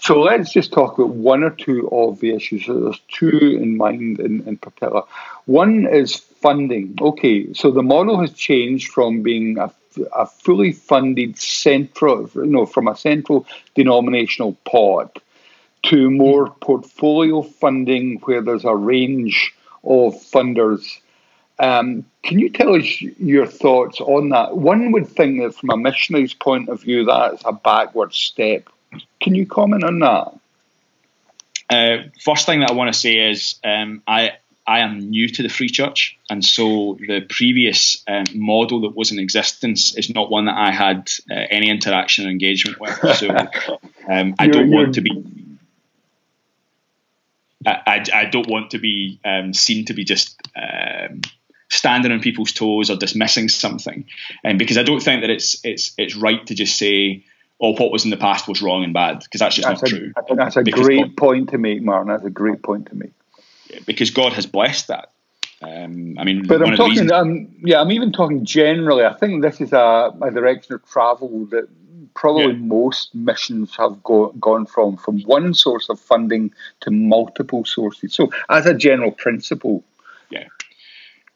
[0.00, 2.66] So let's just talk about one or two of the issues.
[2.66, 5.02] There's two in mind in, in particular.
[5.46, 6.96] One is funding.
[7.00, 9.72] Okay, so the model has changed from being a,
[10.14, 15.10] a fully funded central, you know, from a central denominational pod
[15.84, 19.54] to more portfolio funding where there's a range
[19.84, 20.98] of funders.
[21.58, 24.56] Um, can you tell us your thoughts on that?
[24.56, 28.68] One would think that from a missionary's point of view, that's a backward step.
[29.20, 30.38] Can you comment on that?
[31.70, 34.32] Uh, first thing that I want to say is um, I
[34.66, 39.10] I am new to the Free Church, and so the previous um, model that was
[39.12, 43.16] in existence is not one that I had uh, any interaction or engagement with.
[43.16, 43.28] So
[44.08, 45.10] um, I don't want to be
[47.66, 51.22] I, I, don't want to be um, seen to be just um,
[51.68, 54.04] standing on people's toes or dismissing something,
[54.44, 57.24] and um, because I don't think that it's it's it's right to just say,
[57.60, 59.92] "Oh, what was in the past was wrong and bad," because that's just that's not
[59.92, 60.12] a, true.
[60.36, 62.08] That's a because great God, point to make, Martin.
[62.08, 63.12] That's a great point to make.
[63.86, 65.10] Because God has blessed that.
[65.60, 67.10] Um, I mean, but I'm talking.
[67.10, 69.04] Um, yeah, I'm even talking generally.
[69.04, 71.68] I think this is a, a direction of travel that
[72.14, 72.58] probably yeah.
[72.58, 78.14] most missions have go, gone from from one source of funding to multiple sources.
[78.14, 79.82] So, as a general principle,
[80.30, 80.46] yeah,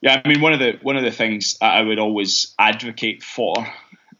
[0.03, 0.21] yeah.
[0.23, 3.55] I mean, one of the one of the things I would always advocate for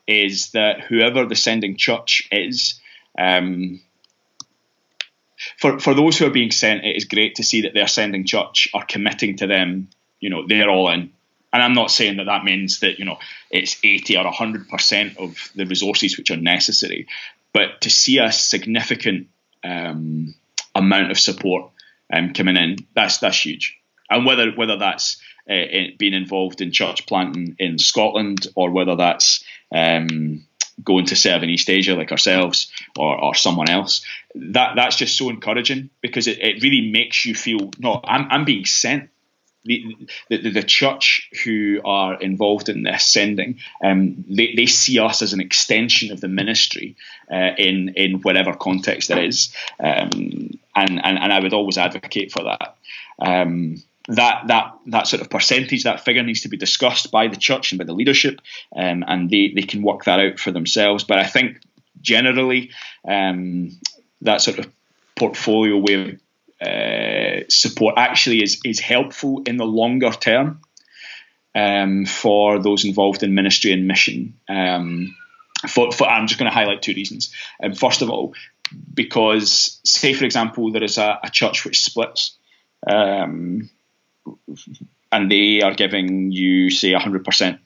[0.07, 2.81] is that whoever the sending church is.
[3.19, 3.83] Um,
[5.59, 8.25] for, for those who are being sent, it is great to see that their sending
[8.25, 9.89] church are committing to them.
[10.21, 11.13] You know, they're all in
[11.53, 13.19] and I'm not saying that that means that you know
[13.51, 17.07] it's 80 or 100 percent of the resources which are necessary,
[17.53, 19.29] but to see a significant
[19.63, 20.35] um,
[20.75, 21.71] amount of support
[22.13, 23.79] um, coming in, that's that's huge.
[24.09, 28.97] And whether whether that's uh, in, being involved in church planting in Scotland or whether
[28.97, 30.47] that's um,
[30.83, 35.17] going to serve in East Asia like ourselves or, or someone else, that that's just
[35.17, 39.11] so encouraging because it, it really makes you feel no, I'm I'm being sent.
[39.65, 39.97] The,
[40.29, 45.35] the, the, church who are involved in this sending, um, they, they see us as
[45.35, 46.97] an extension of the ministry
[47.33, 50.11] uh, in in whatever context there is, um,
[50.75, 52.77] and, and and I would always advocate for that.
[53.21, 53.77] Um,
[54.09, 57.73] that that that sort of percentage, that figure needs to be discussed by the church
[57.73, 58.41] and by the leadership,
[58.75, 61.05] um, and they they can work that out for themselves.
[61.05, 61.61] But I think
[62.01, 62.71] generally
[63.07, 63.79] um,
[64.23, 64.73] that sort of
[65.17, 66.19] portfolio way
[66.61, 70.61] uh, support actually is is helpful in the longer term
[71.55, 74.35] um, for those involved in ministry and mission.
[74.49, 75.17] Um,
[75.69, 77.33] for, for, I'm just going to highlight two reasons.
[77.63, 78.35] Um, first of all,
[78.93, 82.37] because say for example there is a, a church which splits,
[82.87, 83.71] um,
[85.11, 87.59] and they are giving you say 100%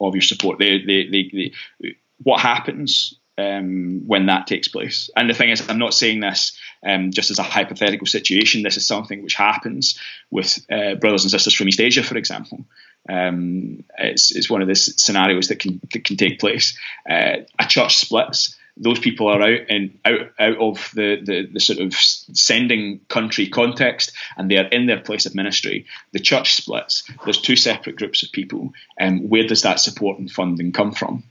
[0.00, 0.58] of your support.
[0.58, 5.10] They, they, they, they what happens um, when that takes place.
[5.16, 6.56] And the thing is, I'm not saying this
[6.86, 8.62] um, just as a hypothetical situation.
[8.62, 9.98] This is something which happens
[10.30, 12.64] with uh, brothers and sisters from East Asia, for example.
[13.08, 16.78] Um, it's, it's one of the scenarios that can that can take place.
[17.08, 18.56] Uh, a church splits.
[18.76, 23.46] Those people are out and out out of the, the, the sort of sending country
[23.46, 25.86] context, and they are in their place of ministry.
[26.12, 27.08] The church splits.
[27.24, 30.92] There's two separate groups of people, and um, where does that support and funding come
[30.92, 31.24] from?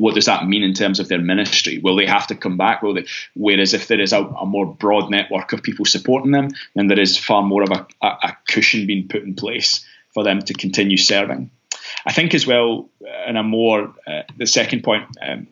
[0.00, 1.78] what does that mean in terms of their ministry?
[1.78, 2.82] Will they have to come back?
[2.82, 3.06] Will they?
[3.34, 6.98] Whereas if there is a, a more broad network of people supporting them, then there
[6.98, 9.84] is far more of a, a, a cushion being put in place
[10.14, 11.50] for them to continue serving.
[12.06, 12.88] I think as well,
[13.26, 15.46] and a more uh, the second point, um,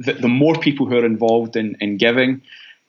[0.00, 2.42] the, the, more people who are involved in, in giving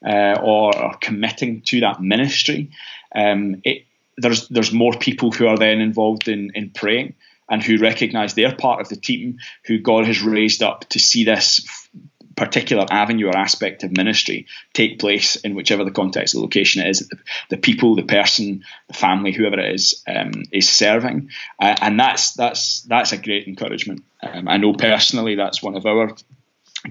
[0.05, 2.71] uh, or, or, committing to that ministry,
[3.13, 3.85] um, it,
[4.17, 7.13] there's there's more people who are then involved in in praying
[7.49, 11.23] and who recognise they're part of the team who God has raised up to see
[11.23, 11.87] this
[12.35, 16.89] particular avenue or aspect of ministry take place in whichever the context, the location it
[16.89, 17.17] is, the,
[17.49, 22.33] the people, the person, the family, whoever it is, um, is serving, uh, and that's
[22.33, 24.03] that's that's a great encouragement.
[24.23, 26.15] Um, I know personally that's one of our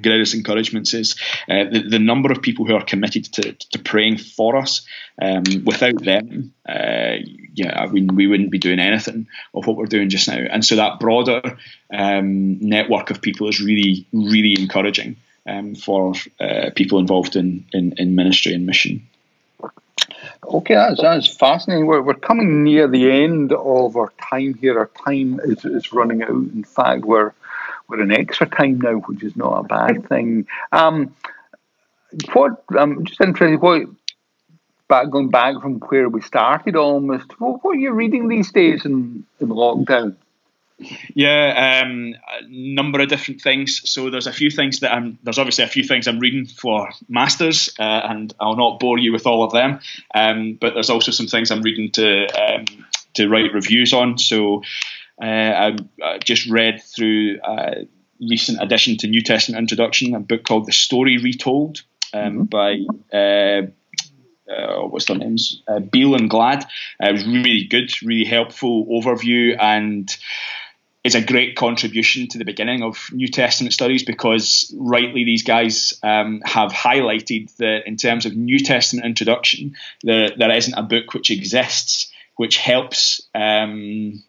[0.01, 1.17] greatest encouragements is
[1.49, 4.83] uh, the, the, number of people who are committed to, to praying for us.
[5.21, 7.17] Um, without them, uh,
[7.55, 10.39] yeah, I mean, we wouldn't be doing anything of what we're doing just now.
[10.39, 11.59] And so that broader
[11.93, 15.17] um, network of people is really, really encouraging
[15.47, 19.07] um, for uh, people involved in, in, in, ministry and mission.
[20.45, 21.87] Okay, that's, that's fascinating.
[21.87, 24.79] We're, we're coming near the end of our time here.
[24.79, 26.31] Our time is, is running out.
[26.31, 27.33] In fact, we're
[27.91, 30.47] we're in extra time now, which is not a bad thing.
[30.73, 31.15] Um,
[32.33, 33.89] what I'm um, just interested, what
[34.89, 38.85] back going back from where we started almost, what, what are you reading these days
[38.85, 40.17] in, in lockdown?
[41.15, 43.83] Yeah, um, a number of different things.
[43.89, 45.19] So there's a few things that I'm.
[45.23, 49.13] There's obviously a few things I'm reading for masters, uh, and I'll not bore you
[49.13, 49.81] with all of them.
[50.15, 52.65] Um, but there's also some things I'm reading to um,
[53.15, 54.17] to write reviews on.
[54.17, 54.63] So
[55.21, 57.87] uh, I, just read through a
[58.21, 62.43] recent addition to New Testament Introduction, a book called The Story Retold um, mm-hmm.
[62.45, 63.17] by.
[63.17, 63.71] Uh,
[64.51, 65.63] uh, what's their names?
[65.69, 66.65] Uh, Beale and Gladd.
[67.01, 70.17] Uh, it was really good, really helpful overview, and
[71.05, 75.95] it's a great contribution to the beginning of New Testament studies because rightly these guys
[76.03, 81.15] um, have highlighted that in terms of New Testament introduction, there, there isn't a book
[81.15, 82.11] which exists
[82.41, 84.23] which helps um,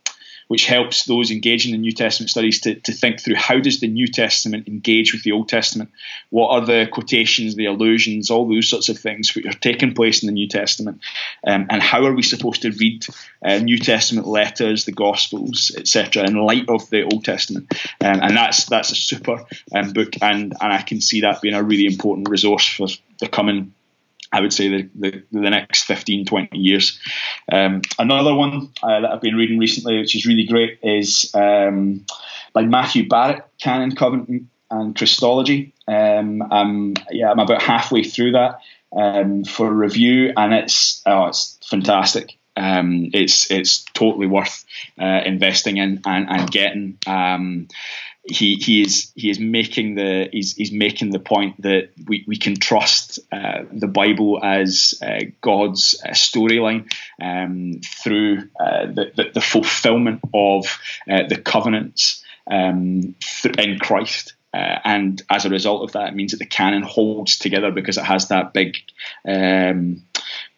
[0.51, 3.87] which helps those engaging in New Testament studies to, to think through how does the
[3.87, 5.91] New Testament engage with the Old Testament?
[6.29, 10.21] What are the quotations, the allusions, all those sorts of things which are taking place
[10.21, 10.99] in the New Testament?
[11.47, 13.05] Um, and how are we supposed to read
[13.45, 17.71] uh, New Testament letters, the Gospels, etc., in light of the Old Testament?
[18.01, 21.55] Um, and that's that's a super um, book, and, and I can see that being
[21.55, 22.89] a really important resource for
[23.21, 23.73] the coming
[24.32, 26.99] I would say the, the, the, next 15, 20 years.
[27.51, 32.05] Um, another one uh, that I've been reading recently, which is really great, is um,
[32.53, 35.73] by Matthew Barrett, Canon, Covenant, and Christology.
[35.88, 38.61] Um, I'm, yeah, I'm about halfway through that
[38.95, 42.38] um, for review, and it's oh, it's fantastic.
[42.57, 44.65] Um, it's it's totally worth
[44.99, 46.97] uh, investing in and, and getting.
[47.07, 47.67] Um,
[48.24, 52.38] he he is he is making the he's, he's making the point that we, we
[52.38, 59.32] can trust uh, the Bible as uh, God's uh, storyline um, through uh, the, the,
[59.34, 63.15] the fulfillment of uh, the covenants um,
[63.57, 64.36] in Christ.
[64.53, 67.97] Uh, and as a result of that, it means that the canon holds together because
[67.97, 68.78] it has that big
[69.26, 70.03] um,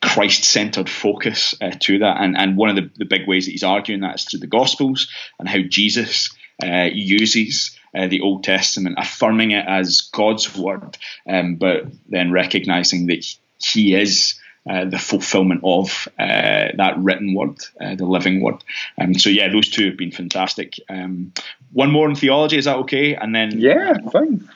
[0.02, 2.18] Christ-centered focus to that.
[2.20, 4.48] And and one of the, the big ways that he's arguing that is through the
[4.48, 5.08] Gospels
[5.40, 6.30] and how Jesus
[6.62, 10.98] uh, uses uh, the Old Testament, affirming it as God's word,
[11.28, 13.26] um, but then recognizing that
[13.60, 14.40] He is.
[14.66, 18.64] Uh, the fulfillment of uh, that written word, uh, the living word.
[18.98, 20.80] Um, so yeah, those two have been fantastic.
[20.88, 21.34] Um,
[21.74, 23.14] one more in theology, is that okay?
[23.14, 24.50] And then yeah, fine.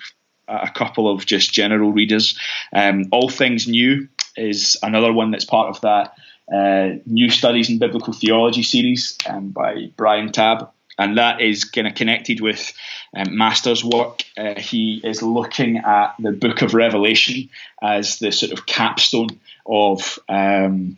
[0.48, 2.40] A couple of just general readers.
[2.72, 6.14] Um, All Things New is another one that's part of that
[6.54, 11.88] uh, New Studies in Biblical Theology series um, by Brian Tabb and that is kind
[11.88, 12.74] of connected with
[13.16, 14.24] um, Master's work.
[14.38, 17.50] Uh, he is looking at the Book of Revelation
[17.82, 20.98] as the sort of capstone of um,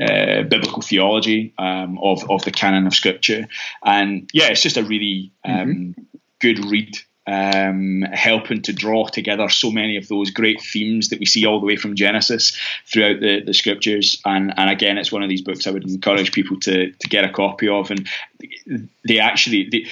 [0.00, 3.46] uh, biblical theology um, of of the canon of Scripture,
[3.84, 6.02] and yeah, it's just a really um, mm-hmm.
[6.38, 6.96] good read.
[7.30, 11.60] Um, helping to draw together so many of those great themes that we see all
[11.60, 14.20] the way from Genesis throughout the, the scriptures.
[14.24, 17.24] And, and again, it's one of these books I would encourage people to, to get
[17.24, 17.92] a copy of.
[17.92, 18.08] And
[19.06, 19.86] they actually, they,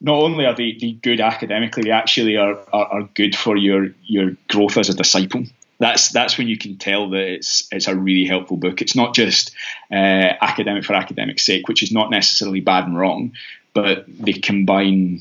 [0.00, 3.88] not only are they, they good academically, they actually are, are, are good for your,
[4.04, 5.46] your growth as a disciple
[5.78, 8.82] that's that's when you can tell that it's it's a really helpful book.
[8.82, 9.52] It's not just
[9.92, 13.32] uh, academic for academic sake, which is not necessarily bad and wrong,
[13.74, 15.20] but they combine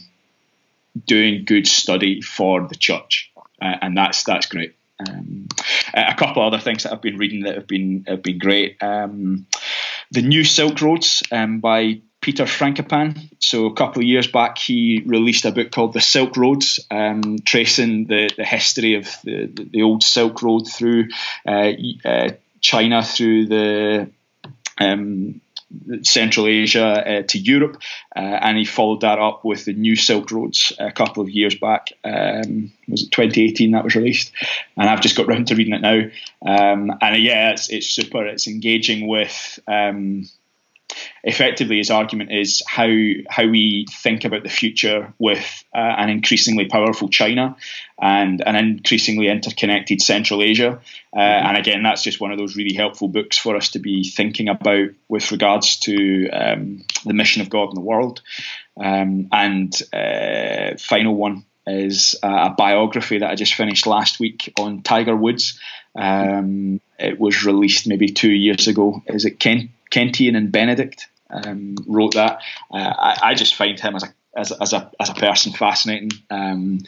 [1.06, 3.32] doing good study for the church,
[3.62, 4.76] uh, and that's that's great.
[5.00, 5.48] Um,
[5.94, 8.78] a couple other things that I've been reading that have been have been great.
[8.82, 9.46] Um,
[10.12, 13.30] the New Silk Roads um, by Peter Frankopan.
[13.40, 17.38] So a couple of years back, he released a book called The Silk Roads, um,
[17.46, 21.10] tracing the, the history of the, the old Silk Road through
[21.48, 21.72] uh,
[22.04, 22.30] uh,
[22.60, 24.12] China, through the
[24.80, 25.42] um,
[26.04, 27.82] Central Asia uh, to Europe,
[28.16, 31.56] uh, and he followed that up with the New Silk Roads a couple of years
[31.56, 31.90] back.
[32.04, 34.32] Um, was it 2018 that was released?
[34.78, 36.02] And I've just got round to reading it now.
[36.46, 38.26] Um, and yeah, it's, it's super.
[38.26, 40.24] It's engaging with um,
[41.24, 42.88] effectively his argument is how
[43.30, 47.56] how we think about the future with uh, an increasingly powerful China
[48.02, 50.80] and an increasingly interconnected Central Asia.
[51.14, 51.48] Uh, mm-hmm.
[51.48, 54.48] and again, that's just one of those really helpful books for us to be thinking
[54.48, 58.22] about with regards to um, the mission of God in the world.
[58.80, 64.84] Um, and uh, final one is a biography that I just finished last week on
[64.84, 65.60] Tiger Woods.
[65.96, 69.04] Um, it was released maybe two years ago.
[69.08, 72.42] Is it Kent Keteyian and Benedict um, wrote that.
[72.72, 76.12] Uh, I, I, just find him as a as, as a as a person fascinating.
[76.30, 76.80] Um,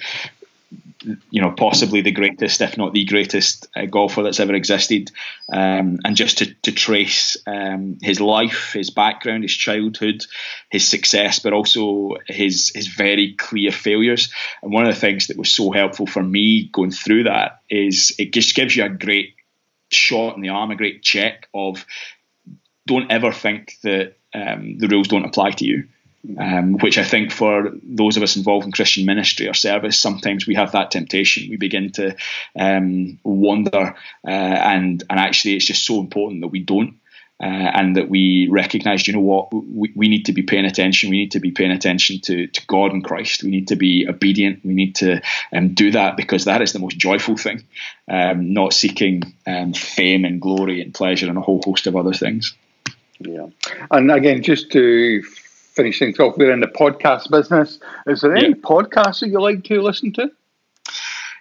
[1.29, 5.11] you know, possibly the greatest, if not the greatest, uh, golfer that's ever existed.
[5.51, 10.25] Um, and just to, to trace um, his life, his background, his childhood,
[10.69, 14.31] his success, but also his his very clear failures.
[14.61, 18.13] And one of the things that was so helpful for me going through that is
[18.19, 19.35] it just gives you a great
[19.91, 21.85] shot in the arm, a great check of
[22.85, 25.87] don't ever think that um, the rules don't apply to you.
[26.37, 30.45] Um, which I think for those of us involved in Christian ministry or service, sometimes
[30.45, 31.49] we have that temptation.
[31.49, 32.13] We begin to
[32.59, 33.95] um, wonder,
[34.27, 36.99] uh, and and actually, it's just so important that we don't.
[37.41, 41.09] Uh, and that we recognize, you know what, we, we need to be paying attention.
[41.09, 43.43] We need to be paying attention to, to God and Christ.
[43.43, 44.65] We need to be obedient.
[44.65, 45.21] We need to
[45.53, 47.63] um, do that because that is the most joyful thing,
[48.09, 52.11] um, not seeking um, fame and glory and pleasure and a whole host of other
[52.13, 52.57] things.
[53.19, 53.47] Yeah.
[53.91, 57.79] And again, just to finish things off, we're in the podcast business.
[58.07, 58.55] Is there any yeah.
[58.55, 60.31] podcasts that you like to listen to?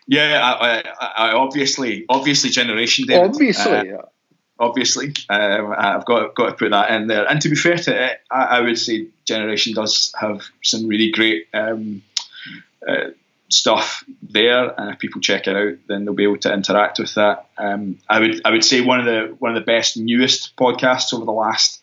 [0.07, 3.31] Yeah, I, I, I obviously, obviously, Generation David.
[3.31, 4.03] Obviously, uh, yeah.
[4.61, 7.31] Obviously, um, I've got got to put that in there.
[7.31, 11.13] And to be fair to it, I, I would say Generation does have some really
[11.13, 12.03] great um,
[12.87, 13.11] uh,
[13.49, 17.15] stuff there, and if people check it out, then they'll be able to interact with
[17.15, 17.47] that.
[17.57, 21.13] Um, I would I would say one of the one of the best newest podcasts
[21.13, 21.81] over the last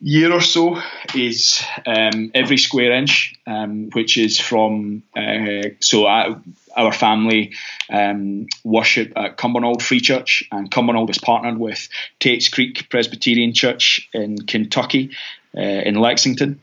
[0.00, 0.78] year or so
[1.14, 6.36] is um, every square inch, um, which is from uh, so I,
[6.76, 7.54] our family
[7.90, 14.08] um, worship at Cumbernauld Free Church, and Cumbernauld is partnered with Tates Creek Presbyterian Church
[14.12, 15.10] in Kentucky,
[15.56, 16.60] uh, in Lexington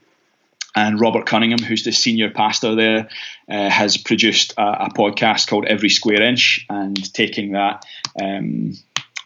[0.75, 3.09] and Robert Cunningham, who's the senior pastor there,
[3.49, 7.85] uh, has produced a, a, podcast called Every Square Inch, and taking that
[8.21, 8.73] um,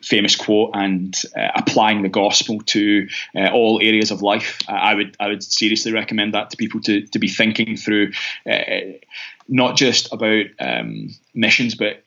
[0.05, 4.59] famous quote and uh, applying the gospel to uh, all areas of life.
[4.67, 8.11] I would I would seriously recommend that to people to to be thinking through,
[8.49, 8.59] uh,
[9.47, 12.03] not just about um, missions, but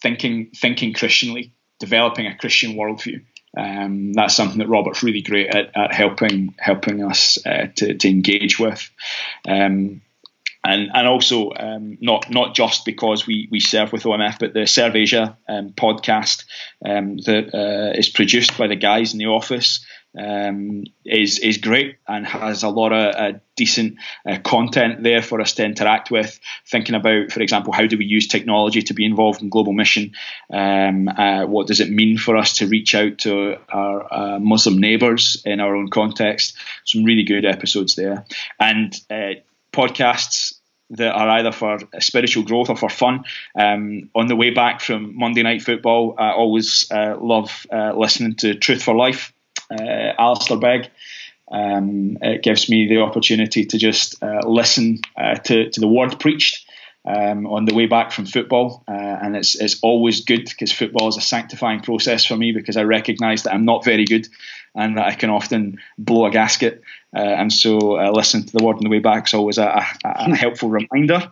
[0.00, 3.22] thinking thinking Christianly, developing a Christian worldview.
[3.56, 8.08] Um, that's something that Robert's really great at, at helping helping us uh, to, to,
[8.08, 8.90] engage with.
[9.46, 10.02] Um,
[10.64, 14.66] and, and also um, not not just because we, we serve with OMF, but the
[14.66, 16.44] Serve Asia um, podcast
[16.84, 19.84] um, that uh, is produced by the guys in the office
[20.18, 23.96] um, is is great and has a lot of uh, decent
[24.26, 26.40] uh, content there for us to interact with.
[26.66, 30.12] Thinking about, for example, how do we use technology to be involved in global mission?
[30.52, 34.78] Um, uh, what does it mean for us to reach out to our uh, Muslim
[34.78, 36.56] neighbours in our own context?
[36.84, 38.24] Some really good episodes there,
[38.58, 39.34] and uh,
[39.72, 40.54] podcasts
[40.90, 43.24] that are either for spiritual growth or for fun.
[43.54, 48.36] Um, on the way back from Monday Night Football, I always uh, love uh, listening
[48.36, 49.34] to Truth for Life
[49.70, 50.90] uh, Alistair Begg.
[51.50, 56.20] Um, it gives me the opportunity to just uh, listen uh, to, to the word
[56.20, 56.66] preached
[57.06, 61.08] um, on the way back from football, uh, and it's it's always good because football
[61.08, 64.28] is a sanctifying process for me because I recognise that I'm not very good,
[64.74, 66.82] and that I can often blow a gasket,
[67.16, 69.86] uh, and so uh, listening to the word on the way back is always a,
[70.04, 71.30] a, a helpful reminder.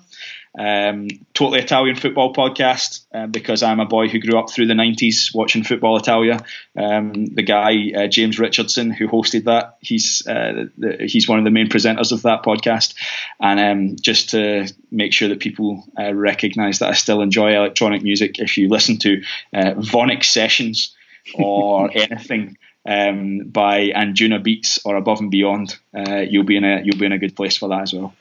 [0.59, 4.75] Um, totally Italian football podcast uh, because I'm a boy who grew up through the
[4.75, 6.43] 90s watching Football Italia.
[6.77, 11.45] Um, the guy uh, James Richardson who hosted that, he's uh, the, he's one of
[11.45, 12.95] the main presenters of that podcast.
[13.39, 18.03] And um, just to make sure that people uh, recognise that I still enjoy electronic
[18.03, 20.95] music, if you listen to uh, VONYC Sessions
[21.35, 22.57] or anything.
[22.89, 27.11] Um, by Anjunabeats or Above and Beyond, uh, you'll be in a you'll be in
[27.11, 28.15] a good place for that as well.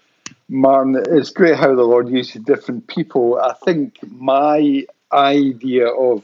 [0.47, 3.39] Martin, it's great how the Lord uses different people.
[3.39, 6.23] I think my idea of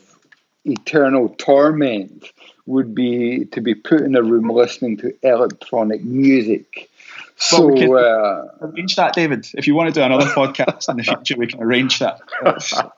[0.66, 2.26] eternal torment
[2.66, 6.90] would be to be put in a room listening to electronic music.
[7.36, 9.48] So well, we uh, arrange that, David.
[9.56, 12.22] If you want to do another podcast in the future, we can arrange that.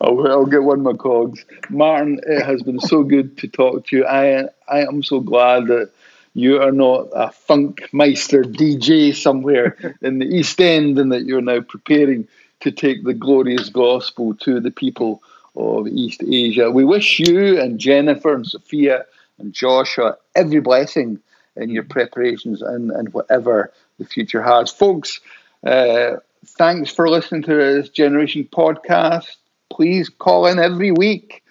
[0.00, 1.44] I'll, I'll, get one of my cogs.
[1.70, 4.06] Martin, it has been so good to talk to you.
[4.06, 5.90] I I am so glad that
[6.34, 11.40] you are not a funk meister DJ somewhere in the East End and that you're
[11.40, 12.28] now preparing
[12.60, 15.22] to take the glorious gospel to the people
[15.56, 16.70] of East Asia.
[16.70, 19.04] We wish you and Jennifer and Sophia
[19.38, 21.20] and Joshua every blessing
[21.56, 24.70] in your preparations and, and whatever the future has.
[24.70, 25.20] Folks,
[25.66, 29.36] uh, thanks for listening to this Generation podcast.
[29.70, 31.42] Please call in every week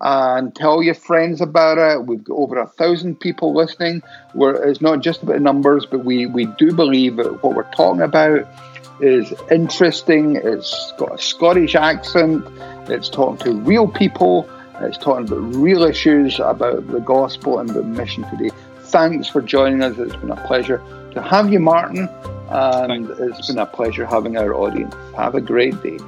[0.00, 2.04] Uh, and tell your friends about it.
[2.06, 4.02] We've got over a thousand people listening.
[4.34, 8.02] We're, it's not just about numbers, but we, we do believe that what we're talking
[8.02, 8.46] about
[9.00, 10.36] is interesting.
[10.36, 12.44] It's got a Scottish accent.
[12.90, 14.48] It's talking to real people.
[14.80, 18.50] It's talking about real issues about the gospel and the mission today.
[18.80, 19.96] Thanks for joining us.
[19.98, 20.82] It's been a pleasure
[21.12, 22.08] to have you, Martin,
[22.48, 24.94] and it's been a pleasure having our audience.
[25.16, 25.98] Have a great day.